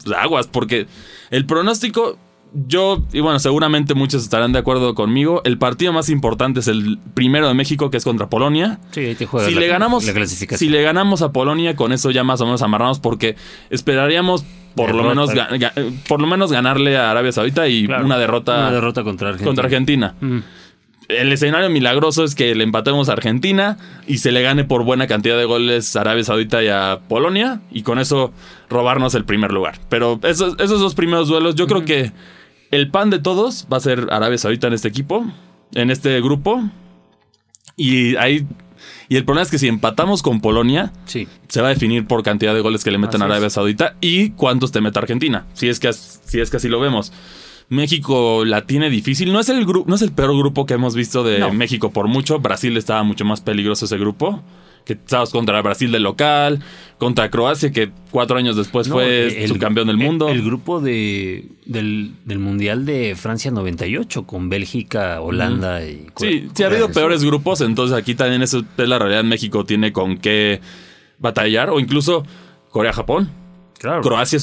[0.03, 0.47] pues aguas.
[0.47, 0.87] Porque
[1.29, 2.17] el pronóstico.
[2.55, 5.41] Yo, y bueno, seguramente muchos estarán de acuerdo conmigo.
[5.43, 9.15] El partido más importante es el primero de México, que es contra Polonia Sí, ahí
[9.15, 10.59] te juega si la- le ganamos la clasificación.
[10.59, 13.35] si le ganamos a Polonia con eso ya más o menos amarramos porque
[13.71, 15.73] esperaríamos por lo menos ga- ga-
[16.07, 19.47] por lo menos ganarle a Arabia Saudita y Claro, una derrota Una derrota contra Argentina.
[19.47, 20.15] contra Argentina.
[20.21, 20.39] Mm.
[21.09, 25.05] El escenario milagroso es que le empatemos a Argentina y se le gane por buena
[25.05, 28.31] cantidad de goles a Arabia Saudita y a Polonia y con eso
[28.69, 29.79] robarnos el primer lugar.
[29.89, 32.11] Pero esos, esos dos primeros duelos, yo creo que
[32.75, 35.25] el pan de todos va a ser Arabia Saudita en este equipo,
[35.73, 36.61] en este grupo.
[37.75, 38.45] Y ahí
[39.07, 41.27] y el problema es que si empatamos con Polonia, Sí.
[41.47, 43.49] se va a definir por cantidad de goles que le meten a Arabia.
[43.49, 45.45] Saudita y cuántos te mete Argentina.
[45.53, 47.11] Si es que si es que así lo vemos.
[47.69, 49.31] México la tiene difícil.
[49.31, 51.53] No es el no es el peor grupo que hemos visto de No.
[51.53, 52.39] México por mucho.
[52.39, 54.43] Brasil estaba mucho más peligroso ese grupo.
[54.85, 56.59] Que estábamos contra Brasil de local,
[56.97, 60.27] contra Croacia, que cuatro años después No, fue el- subcampeón del el- mundo.
[60.27, 66.41] El, grupo de, del, del Mundial de Francia 98 con Bélgica, Holanda y Sí, Corea-
[66.53, 69.23] sí ha habido peores grupos, entonces aquí también eso es la realidad.
[69.23, 70.59] México tiene con qué
[71.17, 72.25] batallar, o incluso
[72.69, 73.29] Corea-Japón.
[73.79, 74.01] Claro.
[74.01, 74.39] Croacia,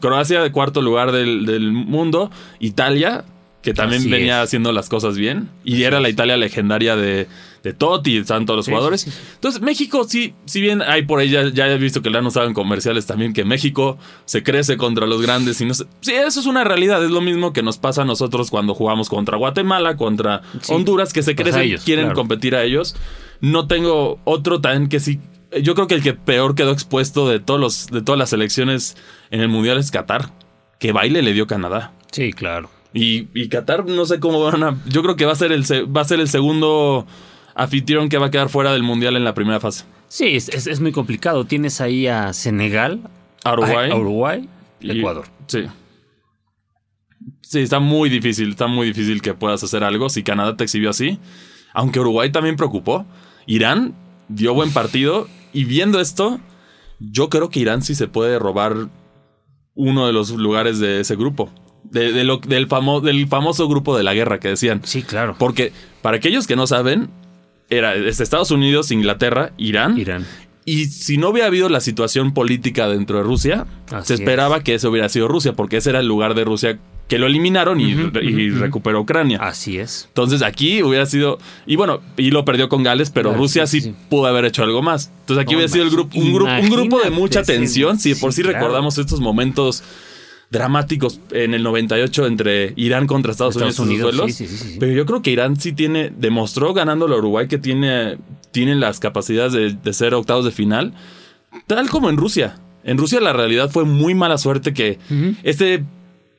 [0.00, 3.24] Croacia cuarto lugar del, del mundo, Italia,
[3.66, 4.44] que también Así venía es.
[4.44, 7.26] haciendo las cosas bien, y era la Italia legendaria de,
[7.64, 9.00] de Totti, estaban todos los Sí, jugadores.
[9.00, 9.18] sí, sí.
[9.34, 12.26] Entonces, México, sí, si bien hay por ahí, ya, ya he visto que le han
[12.26, 15.86] usado en comerciales también, que México se crece contra los grandes y no sé.
[16.00, 19.08] Sí, eso es una realidad, es lo mismo que nos pasa a nosotros cuando jugamos
[19.08, 22.20] contra Guatemala, contra Honduras, que se crecen, ellos, quieren claro.
[22.20, 22.94] competir a ellos.
[23.40, 25.18] No tengo otro también que sí.
[25.60, 28.96] Yo creo que el que peor quedó expuesto de todos los, de todas las selecciones
[29.32, 30.30] en el Mundial es Qatar.
[30.78, 31.92] Que baile le dio Canadá.
[32.12, 32.70] Sí, claro.
[32.96, 34.82] Y, y Qatar, no sé cómo van a.
[34.88, 35.62] Yo creo que va a ser el
[35.94, 37.06] va a ser el segundo
[37.54, 39.84] anfitrión que va a quedar fuera del Mundial en la primera fase.
[40.08, 41.44] Sí, es, es- es muy complicado.
[41.44, 43.00] Tienes ahí a Senegal,
[43.44, 43.90] A Uruguay.
[43.90, 44.48] a Uruguay,
[44.80, 45.26] y- Ecuador.
[45.46, 45.64] Sí.
[47.42, 48.50] Sí, está muy difícil.
[48.50, 51.18] Está muy difícil que puedas hacer algo si Canadá te exhibió así.
[51.74, 53.06] Aunque Uruguay también preocupó.
[53.46, 53.94] Irán
[54.28, 55.28] dio buen partido.
[55.52, 56.40] Y viendo esto,
[56.98, 58.88] yo creo que Irán sí se puede robar
[59.74, 61.50] uno de los lugares de ese grupo.
[61.90, 64.80] De, de lo- del, famo- del famoso grupo de la guerra que decían.
[64.84, 65.36] Sí, claro.
[65.38, 65.72] Porque
[66.02, 67.10] para aquellos que no saben,
[67.70, 69.98] era Estados Unidos, Inglaterra, Irán.
[69.98, 70.26] Irán.
[70.64, 74.74] Y si no hubiera habido la situación política dentro de Rusia, Así se esperaba que
[74.74, 77.92] ese hubiera sido Rusia, porque ese era el lugar de Rusia que lo eliminaron y,
[77.92, 79.38] y recuperó Ucrania.
[79.40, 80.06] Así es.
[80.08, 81.38] Entonces aquí hubiera sido.
[81.64, 83.94] Y bueno, y lo perdió con Gales, pero Rusia sí, sí, sí.
[84.08, 85.12] pudo haber hecho algo más.
[85.20, 88.00] Entonces aquí hubiera sido el grupo, un, grupo, un grupo de mucha tensión.
[88.00, 88.58] Si de por sí, sí claro.
[88.58, 89.84] recordamos estos momentos
[90.50, 94.76] dramáticos en el 98 entre Irán contra Estados, Estados Unidos, Unidos, sí, sí, sí, sí.
[94.78, 98.18] Pero yo creo que Irán sí tiene, demostró ganando a Uruguay que tiene,
[98.52, 100.94] tiene las capacidades de, de ser octavos de final,
[101.66, 102.58] tal como en Rusia.
[102.84, 105.34] En Rusia la realidad fue muy mala suerte que Ujú.
[105.42, 105.82] ese,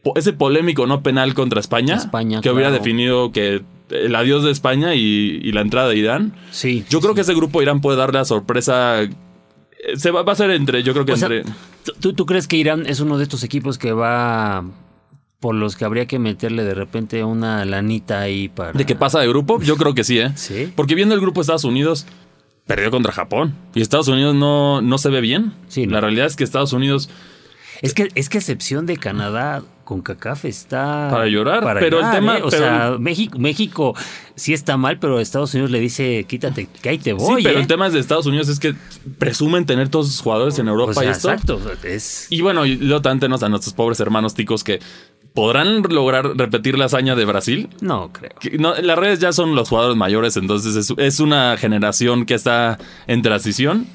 [0.04, 4.52] po- ese polémico no penal contra España, España, que hubiera definido que el adiós de
[4.52, 6.34] España y, y la entrada de Irán.
[6.52, 6.86] Sí.
[6.90, 9.02] Yo creo que ese grupo Irán puede dar la sorpresa.
[9.96, 11.54] Se va, va a ser entre, yo creo que O sea, entre.
[12.00, 14.66] ¿tú, tú crees que Irán es uno de estos equipos que va
[15.40, 18.74] por los que habría que meterle de repente una lanita ahí para...
[18.74, 19.62] ¿De qué pasa de grupo?
[19.62, 20.32] Yo creo que sí, ¿eh?
[20.36, 20.72] Sí.
[20.76, 22.08] Porque viendo el grupo de Estados Unidos,
[22.66, 23.56] perdió contra Japón.
[23.76, 25.54] Y Estados Unidos no, no se ve bien.
[25.68, 25.94] Sí, no.
[25.94, 27.10] La realidad es que Estados Unidos,
[27.82, 31.08] Es que, es que a excepción de Canadá, con CACAF está...
[31.10, 32.42] Para llorar, pero el llorar, tema- ¿eh?
[32.44, 33.96] O pero- sea, México, México
[34.36, 37.58] sí está mal, pero Estados Unidos le dice, quítate, que ahí te voy, sí, pero
[37.58, 37.62] ¿eh?
[37.62, 38.76] el tema de Estados Unidos es que
[39.18, 41.32] presumen tener todos sus jugadores en Europa O sea, y esto.
[41.32, 41.62] exacto.
[41.84, 42.28] Es...
[42.30, 44.82] Y bueno, y luego también tenemos a nuestros pobres hermanos ticos que
[45.34, 47.70] podrán lograr repetir la hazaña de Brasil.
[47.80, 48.32] No creo.
[48.60, 52.78] No, las redes ya son los jugadores mayores, entonces es, es una generación que está
[53.08, 53.88] en transición.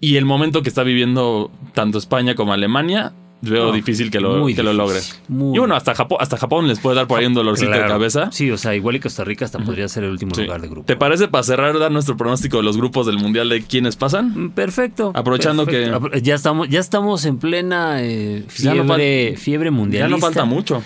[0.00, 4.62] Y el momento que está viviendo tanto España como Alemania, veo difícil que lo, que
[4.62, 5.00] lo logre.
[5.28, 8.30] y bueno, hasta Japón, hasta Japón les puede dar por ahí un dolorcito de cabeza.
[8.32, 10.42] Sí, o sea, igual y Costa Rica hasta podría ser el último Sí.
[10.42, 10.86] lugar de grupo.
[10.86, 14.32] ¿Te parece para cerrar dar nuestro pronóstico de los grupos del Mundial de quiénes pasan?
[14.46, 15.12] Mm, Perfecto.
[15.14, 16.00] Aprovechando perfecto.
[16.00, 20.44] Apro- Ya estamos, ya estamos en plena eh, Ya no fiebre, fiebre Ya no falta
[20.44, 20.82] mucho.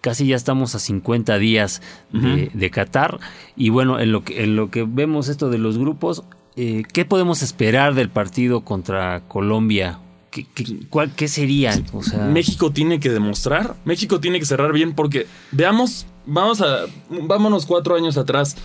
[0.00, 1.82] Casi ya estamos a 50 días
[2.12, 3.18] de, de Qatar.
[3.56, 6.24] Y bueno, en lo que, en lo que vemos esto de los grupos,
[6.56, 9.98] eh, ¿qué podemos esperar del partido contra Colombia?
[10.30, 11.72] ¿Qué, qué, cuál- qué sería?
[11.92, 16.86] O sea, México tiene que demostrar, México tiene que cerrar bien porque veamos, vamos a,
[17.08, 18.56] vámonos cuatro años atrás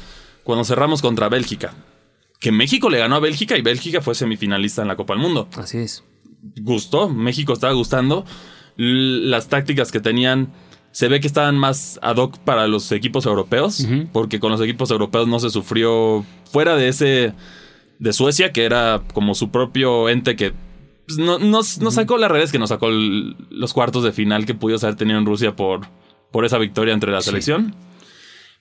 [0.44, 1.74] cuando cerramos contra Bélgica.
[2.40, 5.48] Que México le ganó a Bélgica y Bélgica fue semifinalista en la Copa del Mundo.
[5.58, 6.04] Así es.
[6.62, 8.26] Gustó, México estaba gustando.
[8.78, 10.52] Las tácticas que tenían
[10.92, 14.92] se ve que estaban más ad hoc para los equipos europeos, porque con los equipos
[14.92, 17.34] europeos no se sufrió fuera de ese
[18.00, 20.54] de Suecia, que era como su propio ente que
[21.08, 24.54] pues, no, sacó la realidad es que nos sacó el- los cuartos de final que
[24.56, 25.82] pudimos haber tenido en Rusia por,
[26.32, 27.30] por esa victoria entre la Sí.
[27.30, 27.76] selección.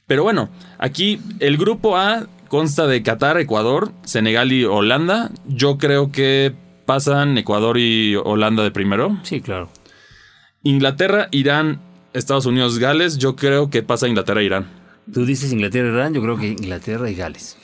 [0.06, 5.30] Pero bueno, aquí el grupo A consta de Qatar, Ecuador, Senegal y Holanda.
[5.48, 6.54] Yo creo que
[6.86, 9.18] pasan Ecuador y Holanda de primero.
[9.22, 9.70] Sí, claro.
[10.62, 11.80] Inglaterra, Irán,
[12.12, 13.18] Estados Unidos, Gales.
[13.18, 14.66] Yo creo que pasa Inglaterra e Irán.
[15.12, 17.56] Tú dices Inglaterra y Irán, yo creo que Inglaterra y Gales.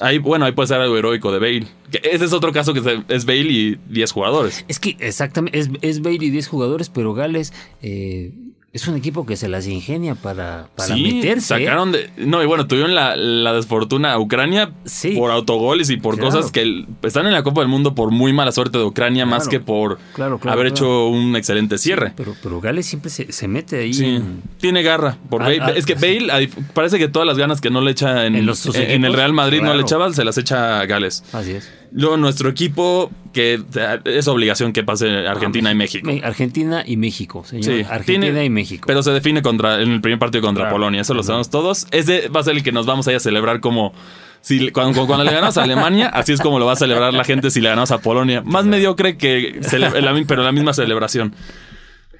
[0.00, 1.68] Ahí, bueno, ahí puede ser algo heroico de Bale.
[2.02, 4.64] Ese es otro caso que es Bale y 10 jugadores.
[4.66, 8.32] Es que exactamente, es, es Bailey 10 jugadores, pero Gales eh,
[8.74, 11.54] es un equipo que se las ingenia para, para sí, meterse.
[11.54, 11.64] ¿eh?
[11.64, 12.10] sacaron de.
[12.18, 15.12] No, y bueno, tuvieron la, la desfortuna a Ucrania Sí.
[15.12, 16.30] por autogoles y por Claro.
[16.34, 19.48] cosas que están en la Copa del Mundo por muy mala suerte de Ucrania, más
[19.48, 22.12] que por Claro, haber hecho un excelente cierre.
[22.16, 23.94] Pero, pero Gales siempre se, se mete ahí.
[23.94, 25.16] Sí, en- tiene garra.
[25.30, 25.58] Por Ah, Bale.
[25.62, 25.94] ah, es que.
[25.94, 29.12] Bale, parece que todas las ganas que no le echa en, En los- en- el
[29.14, 31.22] Real Madrid no le echaba, se las echa a Gales.
[31.32, 31.70] Así es.
[31.96, 33.62] Luego nuestro equipo, que
[34.04, 36.04] es obligación que pase Argentina y México.
[36.06, 37.64] Me- Argentina y México, señor.
[37.64, 38.84] Sí, Argentina tiene- y México.
[38.88, 40.74] Pero se define contra en el primer partido contra Claro.
[40.74, 41.86] Polonia, eso lo sabemos todos.
[41.92, 43.92] Ese va a ser el que nos vamos a ir a celebrar como
[44.40, 47.24] Si, cuando, cuando le ganas a Alemania, así es como lo va a celebrar la
[47.24, 48.42] gente si le ganas a Polonia.
[48.44, 51.32] Más mediocre que, cele- la mi- pero la misma celebración.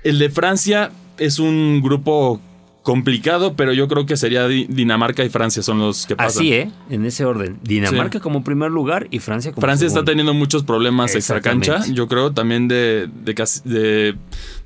[0.04, 2.40] El de Francia es un grupo
[2.84, 6.42] complicado, pero yo creo que sería Di- Dinamarca y Francia son los que pasan.
[6.42, 6.70] Así, ¿eh?
[6.90, 7.58] En ese orden.
[7.62, 12.06] Dinamarca como primer lugar y Francia como Francia está teniendo muchos problemas extra cancha, yo
[12.06, 14.14] creo, también de, de, de,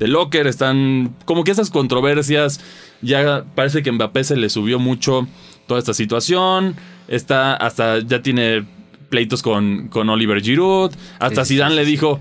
[0.00, 2.60] de Locker, están como que esas controversias,
[3.02, 5.26] ya parece que Mbappé se le subió mucho
[5.68, 6.74] toda esta situación,
[7.06, 8.66] está hasta ya tiene
[9.10, 12.20] pleitos con, con Oliver Giroud, hasta Zidane le dijo,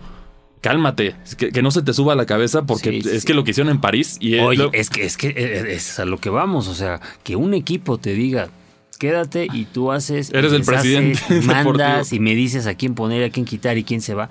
[0.67, 3.27] cálmate, que, que no se te suba a la cabeza porque Sí, es sí.
[3.27, 5.73] que lo que hicieron en París y es Oye, lo- es que, es que eh,
[5.73, 8.49] es a lo que vamos, o sea, que un equipo te diga,
[8.99, 10.31] quédate y tú haces...
[10.33, 13.77] Eres el presidente deshaces, y mandas y me dices a quién poner, a quién quitar
[13.77, 14.29] y quién se va.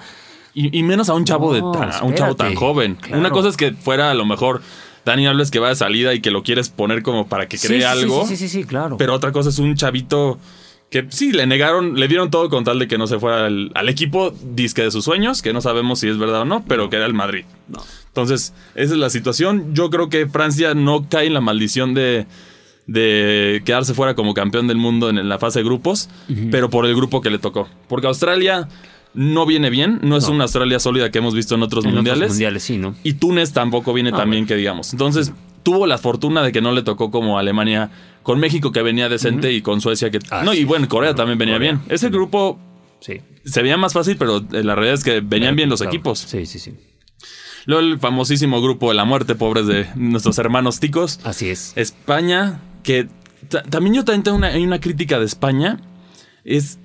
[0.54, 2.94] Y, y menos a un chavo de tan- a un chavo tan joven.
[2.96, 3.18] Claro.
[3.20, 4.62] Una cosa es que fuera a lo mejor
[5.04, 7.80] Dani Alves que va de salida y que lo quieres poner como para que cree
[7.80, 8.26] sí, algo.
[8.26, 8.96] Sí, sí, sí, claro.
[8.96, 10.38] Pero otra cosa es un chavito
[10.90, 13.72] que sí, le negaron, le dieron todo con tal de que no se fuera al,
[13.74, 16.88] al equipo disque de sus sueños, que no sabemos si es verdad o no, pero
[16.90, 17.44] que era el Madrid.
[17.68, 17.82] No.
[18.08, 19.74] Entonces, esa es la situación.
[19.74, 22.26] Yo creo que Francia no cae en la maldición de,
[22.86, 26.08] de quedarse fuera como campeón del mundo en la fase de grupos,
[26.50, 27.68] pero por el grupo que le tocó.
[27.88, 28.68] Porque Australia
[29.12, 32.04] no viene bien, no es una Australia sólida que hemos visto en otros En otros
[32.04, 32.28] mundiales.
[32.30, 32.94] mundiales, sí, ¿no?
[33.02, 34.92] Y Túnez tampoco viene Ah, tan bien que digamos.
[34.92, 35.32] Entonces,
[35.66, 37.90] tuvo la fortuna de que no le tocó como Alemania
[38.22, 40.20] con México que venía decente y con Suecia que...
[40.30, 41.72] Ah, no, y bueno, Corea también venía Corea.
[41.72, 41.82] bien.
[41.88, 42.56] Ese grupo
[43.00, 43.20] Sí.
[43.44, 45.92] se veía más fácil, pero eh, la realidad es que venían bien los Claro.
[45.92, 46.20] equipos.
[46.20, 46.72] Sí, sí, sí.
[47.64, 51.18] Luego el famosísimo grupo de la muerte, pobres de nuestros hermanos ticos.
[51.24, 51.72] Así es.
[51.76, 53.08] España, que
[53.48, 55.80] ta- también yo también tengo una, hay una crítica de España.
[56.44, 56.78] Es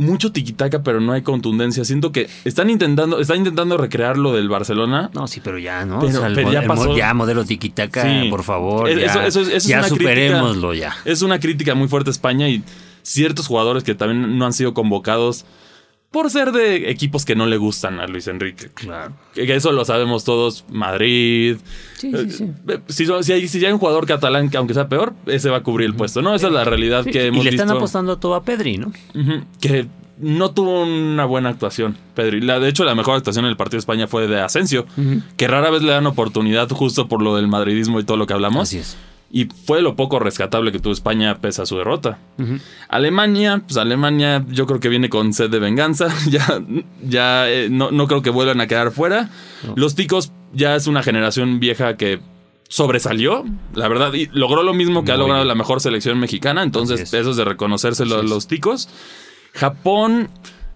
[0.00, 1.84] mucho tiquitaca, pero no hay contundencia.
[1.84, 5.10] Siento que están intentando, están intentando recrear lo del Barcelona.
[5.14, 6.00] No, sí, pero ya, ¿no?
[6.00, 6.96] Pero- el pero mo- ya el pasó.
[6.96, 8.28] ya modelo tiquitaca, Sí.
[8.30, 8.88] por favor.
[8.88, 9.96] Es- ya, eso- eso es- eso es ya crítica.
[9.98, 10.94] superémoslo ya.
[11.04, 12.62] Es una crítica muy fuerte a España y
[13.02, 15.44] ciertos jugadores que también no han sido convocados
[16.10, 18.68] por ser de equipos que no le gustan a Luis Enrique.
[18.74, 19.12] Claro.
[19.34, 20.64] Que eso lo sabemos todos.
[20.70, 21.56] Madrid.
[21.96, 22.44] Sí, sí, sí.
[22.68, 25.50] Eh, Si, son- si hay, si hay un jugador catalán que aunque sea peor, ese
[25.50, 26.34] va a cubrir el puesto, ¿no?
[26.34, 27.78] Esa es la realidad Sí, que y hemos le están visto.
[27.78, 28.92] apostando todo a Pedri, ¿no?
[29.60, 29.86] Que
[30.18, 32.40] no tuvo una buena actuación, Pedri.
[32.40, 34.86] La, de hecho, la mejor actuación en el partido de España fue de Asensio,
[35.36, 38.34] que rara vez le dan oportunidad justo por lo del madridismo y todo lo que
[38.34, 38.62] hablamos.
[38.68, 38.96] Así es.
[39.32, 42.18] Y fue lo poco rescatable que tuvo España pese a su derrota.
[42.88, 46.08] Alemania, pues Alemania yo creo que viene con sed de venganza.
[46.30, 46.60] ya
[47.02, 49.30] ya eh, no, no creo que vuelvan a quedar fuera.
[49.76, 52.20] Los ticos ya es una generación vieja que
[52.68, 55.48] sobresalió, la verdad, y logró lo mismo que ha Muy logrado bien.
[55.48, 56.62] la mejor selección mexicana.
[56.62, 57.14] Entonces, es.
[57.14, 58.88] eso es de reconocérselo a los ticos.
[59.54, 60.28] Japón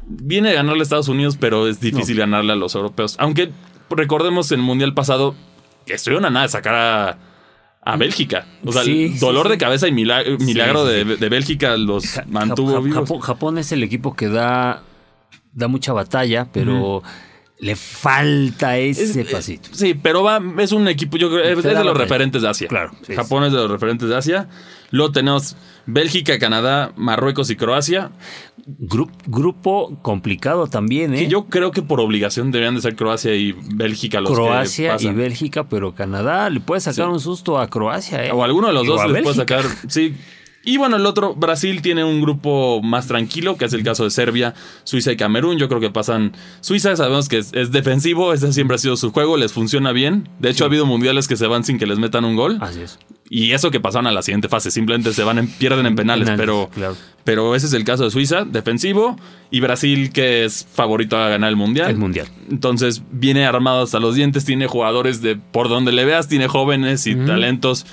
[0.07, 3.17] viene a ganarle a Estados Unidos, pero es difícil ganarle a los europeos.
[3.19, 3.51] Aunque
[3.91, 5.35] recordemos en el mundial pasado
[5.87, 7.19] que estuvieron a nada de sacar a,
[7.85, 8.47] a Bélgica.
[8.65, 9.53] O sea, Sí, el dolor sí.
[9.53, 12.99] de cabeza y milagro, de, de Bélgica los Ja- mantuvo Ja- vivos.
[13.01, 14.83] Japón, Japón es el equipo que da,
[15.53, 17.03] da mucha batalla, pero
[17.59, 19.69] le falta ese Es- pasito.
[19.69, 22.69] eh, Sí, pero va, es un equipo, yo creo, es de los referentes de Asia.
[22.69, 24.49] Claro, sí, Japón es de los referentes de Asia.
[24.91, 28.11] Luego tenemos Bélgica, Canadá, Marruecos y Croacia.
[28.67, 31.19] Gru- grupo complicado también, ¿eh?
[31.21, 34.97] Que yo creo que por obligación deberían de ser Croacia y Bélgica los que Croacia
[35.01, 35.09] y.
[35.13, 37.13] Bélgica, pero Canadá le puede sacar Sí.
[37.13, 38.31] un susto a Croacia, ¿eh?
[38.33, 39.65] O alguno de los dos a les puede sacar.
[39.89, 40.15] Sí.
[40.65, 44.11] Y bueno, el otro, Brasil tiene un grupo más tranquilo, que es el caso de
[44.11, 45.59] Serbia, Suiza y Camerún.
[45.59, 46.33] Yo creo que pasan.
[46.61, 50.29] Suiza sabemos que es, es defensivo, ese siempre ha sido su juego, les funciona bien.
[50.39, 52.59] De hecho, ha habido mundiales que se van sin que les metan un gol.
[52.61, 52.99] Así es.
[53.29, 56.25] Y eso que pasaron a la siguiente fase, simplemente se van en, pierden en penales,
[56.25, 56.97] Penales, pero, claro.
[57.25, 59.17] pero ese es el caso de Suiza, defensivo,
[59.51, 61.91] y Brasil que es favorito a ganar el mundial.
[61.91, 62.29] El mundial.
[62.51, 67.07] Entonces viene armado hasta los dientes, tiene jugadores de por donde le veas, tiene jóvenes
[67.07, 67.87] y talentos.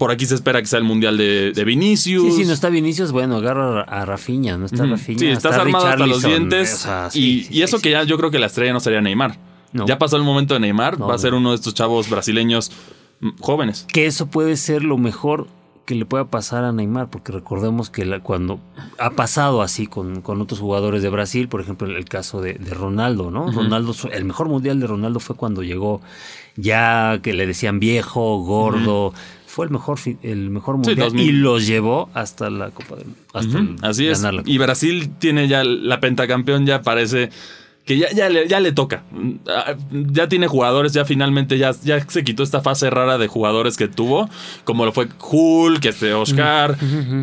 [0.00, 2.34] Por aquí se espera que sea el mundial de, de Vinicius.
[2.34, 4.86] Sí, sí, no está Vinicius, bueno, agarra a Rafinha, no está.
[4.86, 5.18] Rafinha.
[5.18, 6.72] Sí, estás está armado hasta los dientes.
[6.72, 8.80] o sea, y, sí, sí, y eso que ya yo creo que la estrella no
[8.80, 9.38] sería Neymar.
[9.74, 9.86] No.
[9.86, 11.36] Ya pasó el momento de Neymar, No, va a ser no.
[11.38, 12.72] uno de estos chavos brasileños
[13.20, 13.86] mm, jóvenes.
[13.92, 15.46] que eso puede ser lo mejor
[15.84, 18.58] que le pueda pasar a Neymar, porque recordemos que la- cuando
[18.98, 22.54] ha pasado así con, con otros jugadores de Brasil, por ejemplo, el, el caso de,
[22.54, 23.50] de Ronaldo, ¿no?
[23.52, 26.00] Ronaldo, el mejor mundial de Ronaldo fue cuando llegó
[26.56, 29.12] ya que le decían viejo, gordo,
[29.50, 31.28] fue el mejor el mejor mundial 2000.
[31.28, 34.22] y los llevó hasta la Copa del hasta el- Así es.
[34.46, 37.30] Y Brasil tiene ya la pentacampeón, ya parece
[37.84, 39.02] que ya, ya, le, ya le toca.
[40.12, 43.88] Ya tiene jugadores, ya finalmente ya, ya se quitó esta fase rara de jugadores que
[43.88, 44.28] tuvo,
[44.64, 46.76] como lo fue Hulk, este Oscar,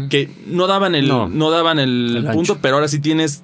[0.10, 1.30] que no daban el, no.
[1.30, 1.50] No.
[1.52, 2.58] daban el, El punto, ancho.
[2.62, 3.44] pero ahora sí tienes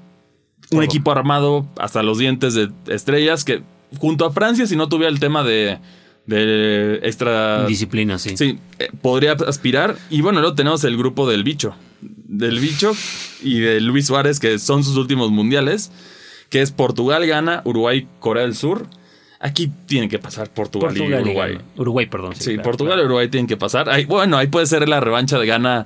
[0.72, 0.82] un Todo.
[0.82, 3.62] equipo armado hasta los dientes de estrellas que
[4.00, 5.78] junto a Francia, si no tuviera el tema de,
[6.26, 8.38] de extra disciplina, sí.
[8.38, 9.98] Sí, eh, podría aspirar.
[10.10, 11.76] Y bueno, luego tenemos el grupo del bicho.
[12.02, 12.94] del bicho
[13.42, 15.92] y de Luis Suárez, que son sus últimos mundiales,
[16.50, 18.88] que es Portugal gana, Uruguay, Corea del Sur.
[19.40, 21.58] Aquí tienen que pasar Portugal, y Uruguay.
[21.76, 22.34] Uruguay, perdón.
[22.38, 23.90] Sí, Portugal y Uruguay tienen que pasar.
[23.90, 25.86] Ahí, bueno, ahí puede ser la revancha de la,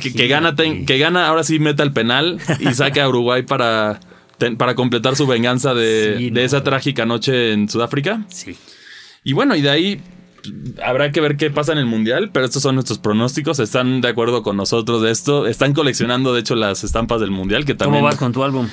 [0.00, 4.00] que, gana que gana ahora sí meta el penal y saque a Uruguay para,
[4.58, 8.24] para completar su venganza de, esa trágica noche en Sudáfrica.
[8.28, 8.56] Sí.
[9.22, 10.00] Y bueno, y de ahí
[10.84, 13.58] habrá que ver qué pasa en el mundial, pero estos son nuestros pronósticos.
[13.58, 15.46] Están de acuerdo con nosotros de esto.
[15.46, 17.64] Están coleccionando, de hecho, las estampas del mundial.
[17.64, 18.68] Que también, ¿Cómo vas con tu álbum?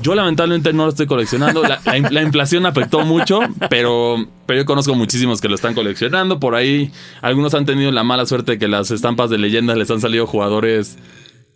[0.00, 1.62] Yo lamentablemente no lo estoy coleccionando.
[1.62, 6.38] La, inflación afectó mucho, pero, pero yo conozco muchísimos que lo están coleccionando.
[6.38, 9.90] Por ahí algunos han tenido la mala suerte de que las estampas de leyendas les
[9.90, 10.98] han salido jugadores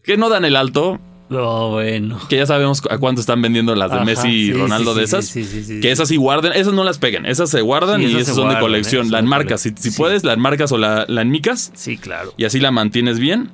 [0.03, 1.00] que no dan el alto.
[1.31, 2.18] Oh, bueno.
[2.29, 5.33] Que ya sabemos a cuánto están vendiendo las de Messi y Ronaldo de esas.
[5.33, 8.59] que esas sí guarden, esas no las peguen, esas se guardan y esas, son de
[8.59, 9.11] colección.
[9.11, 11.73] La enmarcas, si, si puedes, la enmarcas o la, la enmicas.
[11.75, 12.35] Sí, claro.
[12.37, 13.51] Y así la mantienes bien.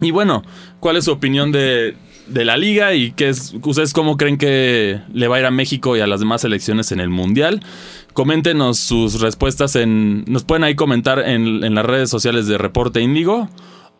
[0.00, 0.44] Y bueno,
[0.80, 1.96] ¿cuál es su opinión de,
[2.28, 5.50] de la liga y qué es, ustedes cómo creen que le va a ir a
[5.50, 7.62] México y a las demás selecciones en el Mundial?
[8.12, 13.00] Coméntenos sus respuestas en, nos pueden ahí comentar en, en las redes sociales de Reporte
[13.00, 13.48] Índigo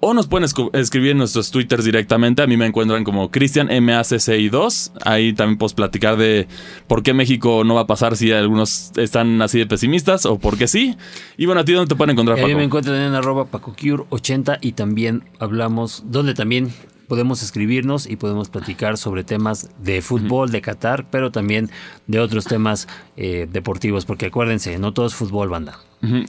[0.00, 2.42] o nos pueden escribir en nuestros twitters directamente.
[2.42, 4.92] A mí me encuentran como Cristian MACCI2.
[5.04, 6.46] Ahí también puedo platicar de
[6.86, 10.56] por qué México no va a pasar si algunos están así de pesimistas o por
[10.56, 10.96] qué sí.
[11.36, 12.46] Y bueno, ¿a ti dónde te pueden encontrar, Paco?
[12.46, 16.72] A mí me encuentran en arroba PacoCure80 y también hablamos, donde también
[17.08, 21.70] podemos escribirnos y podemos platicar sobre temas de fútbol, de Qatar, pero también
[22.06, 22.86] de otros temas
[23.16, 25.78] eh, deportivos, porque acuérdense, no todo es fútbol, banda.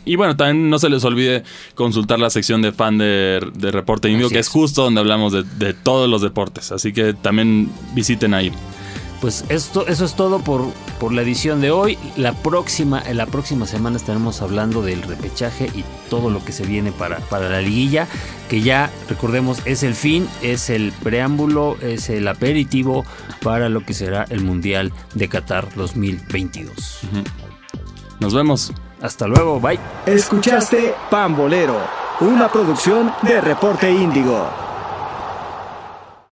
[0.03, 1.43] Y bueno, también no se les olvide
[1.75, 3.39] consultar la sección de fan de,
[3.71, 4.47] Reporte Indio, que es.
[4.47, 6.71] justo donde hablamos de, de todos los deportes.
[6.71, 8.51] Así que también visiten ahí.
[9.21, 10.65] Pues esto, eso es todo por,
[10.97, 11.97] por la edición de hoy.
[12.15, 16.65] La próxima, en la próxima semana estaremos hablando del repechaje y todo lo que se
[16.65, 18.07] viene para, para la liguilla,
[18.49, 23.05] que ya recordemos es el fin, es el preámbulo, es el aperitivo
[23.43, 27.01] para lo que será el Mundial de Qatar 2022.
[28.19, 28.71] Nos vemos.
[29.01, 29.79] Hasta luego, bye.
[30.05, 31.79] Escuchaste Pambolero,
[32.21, 34.68] una producción de Reporte Índigo.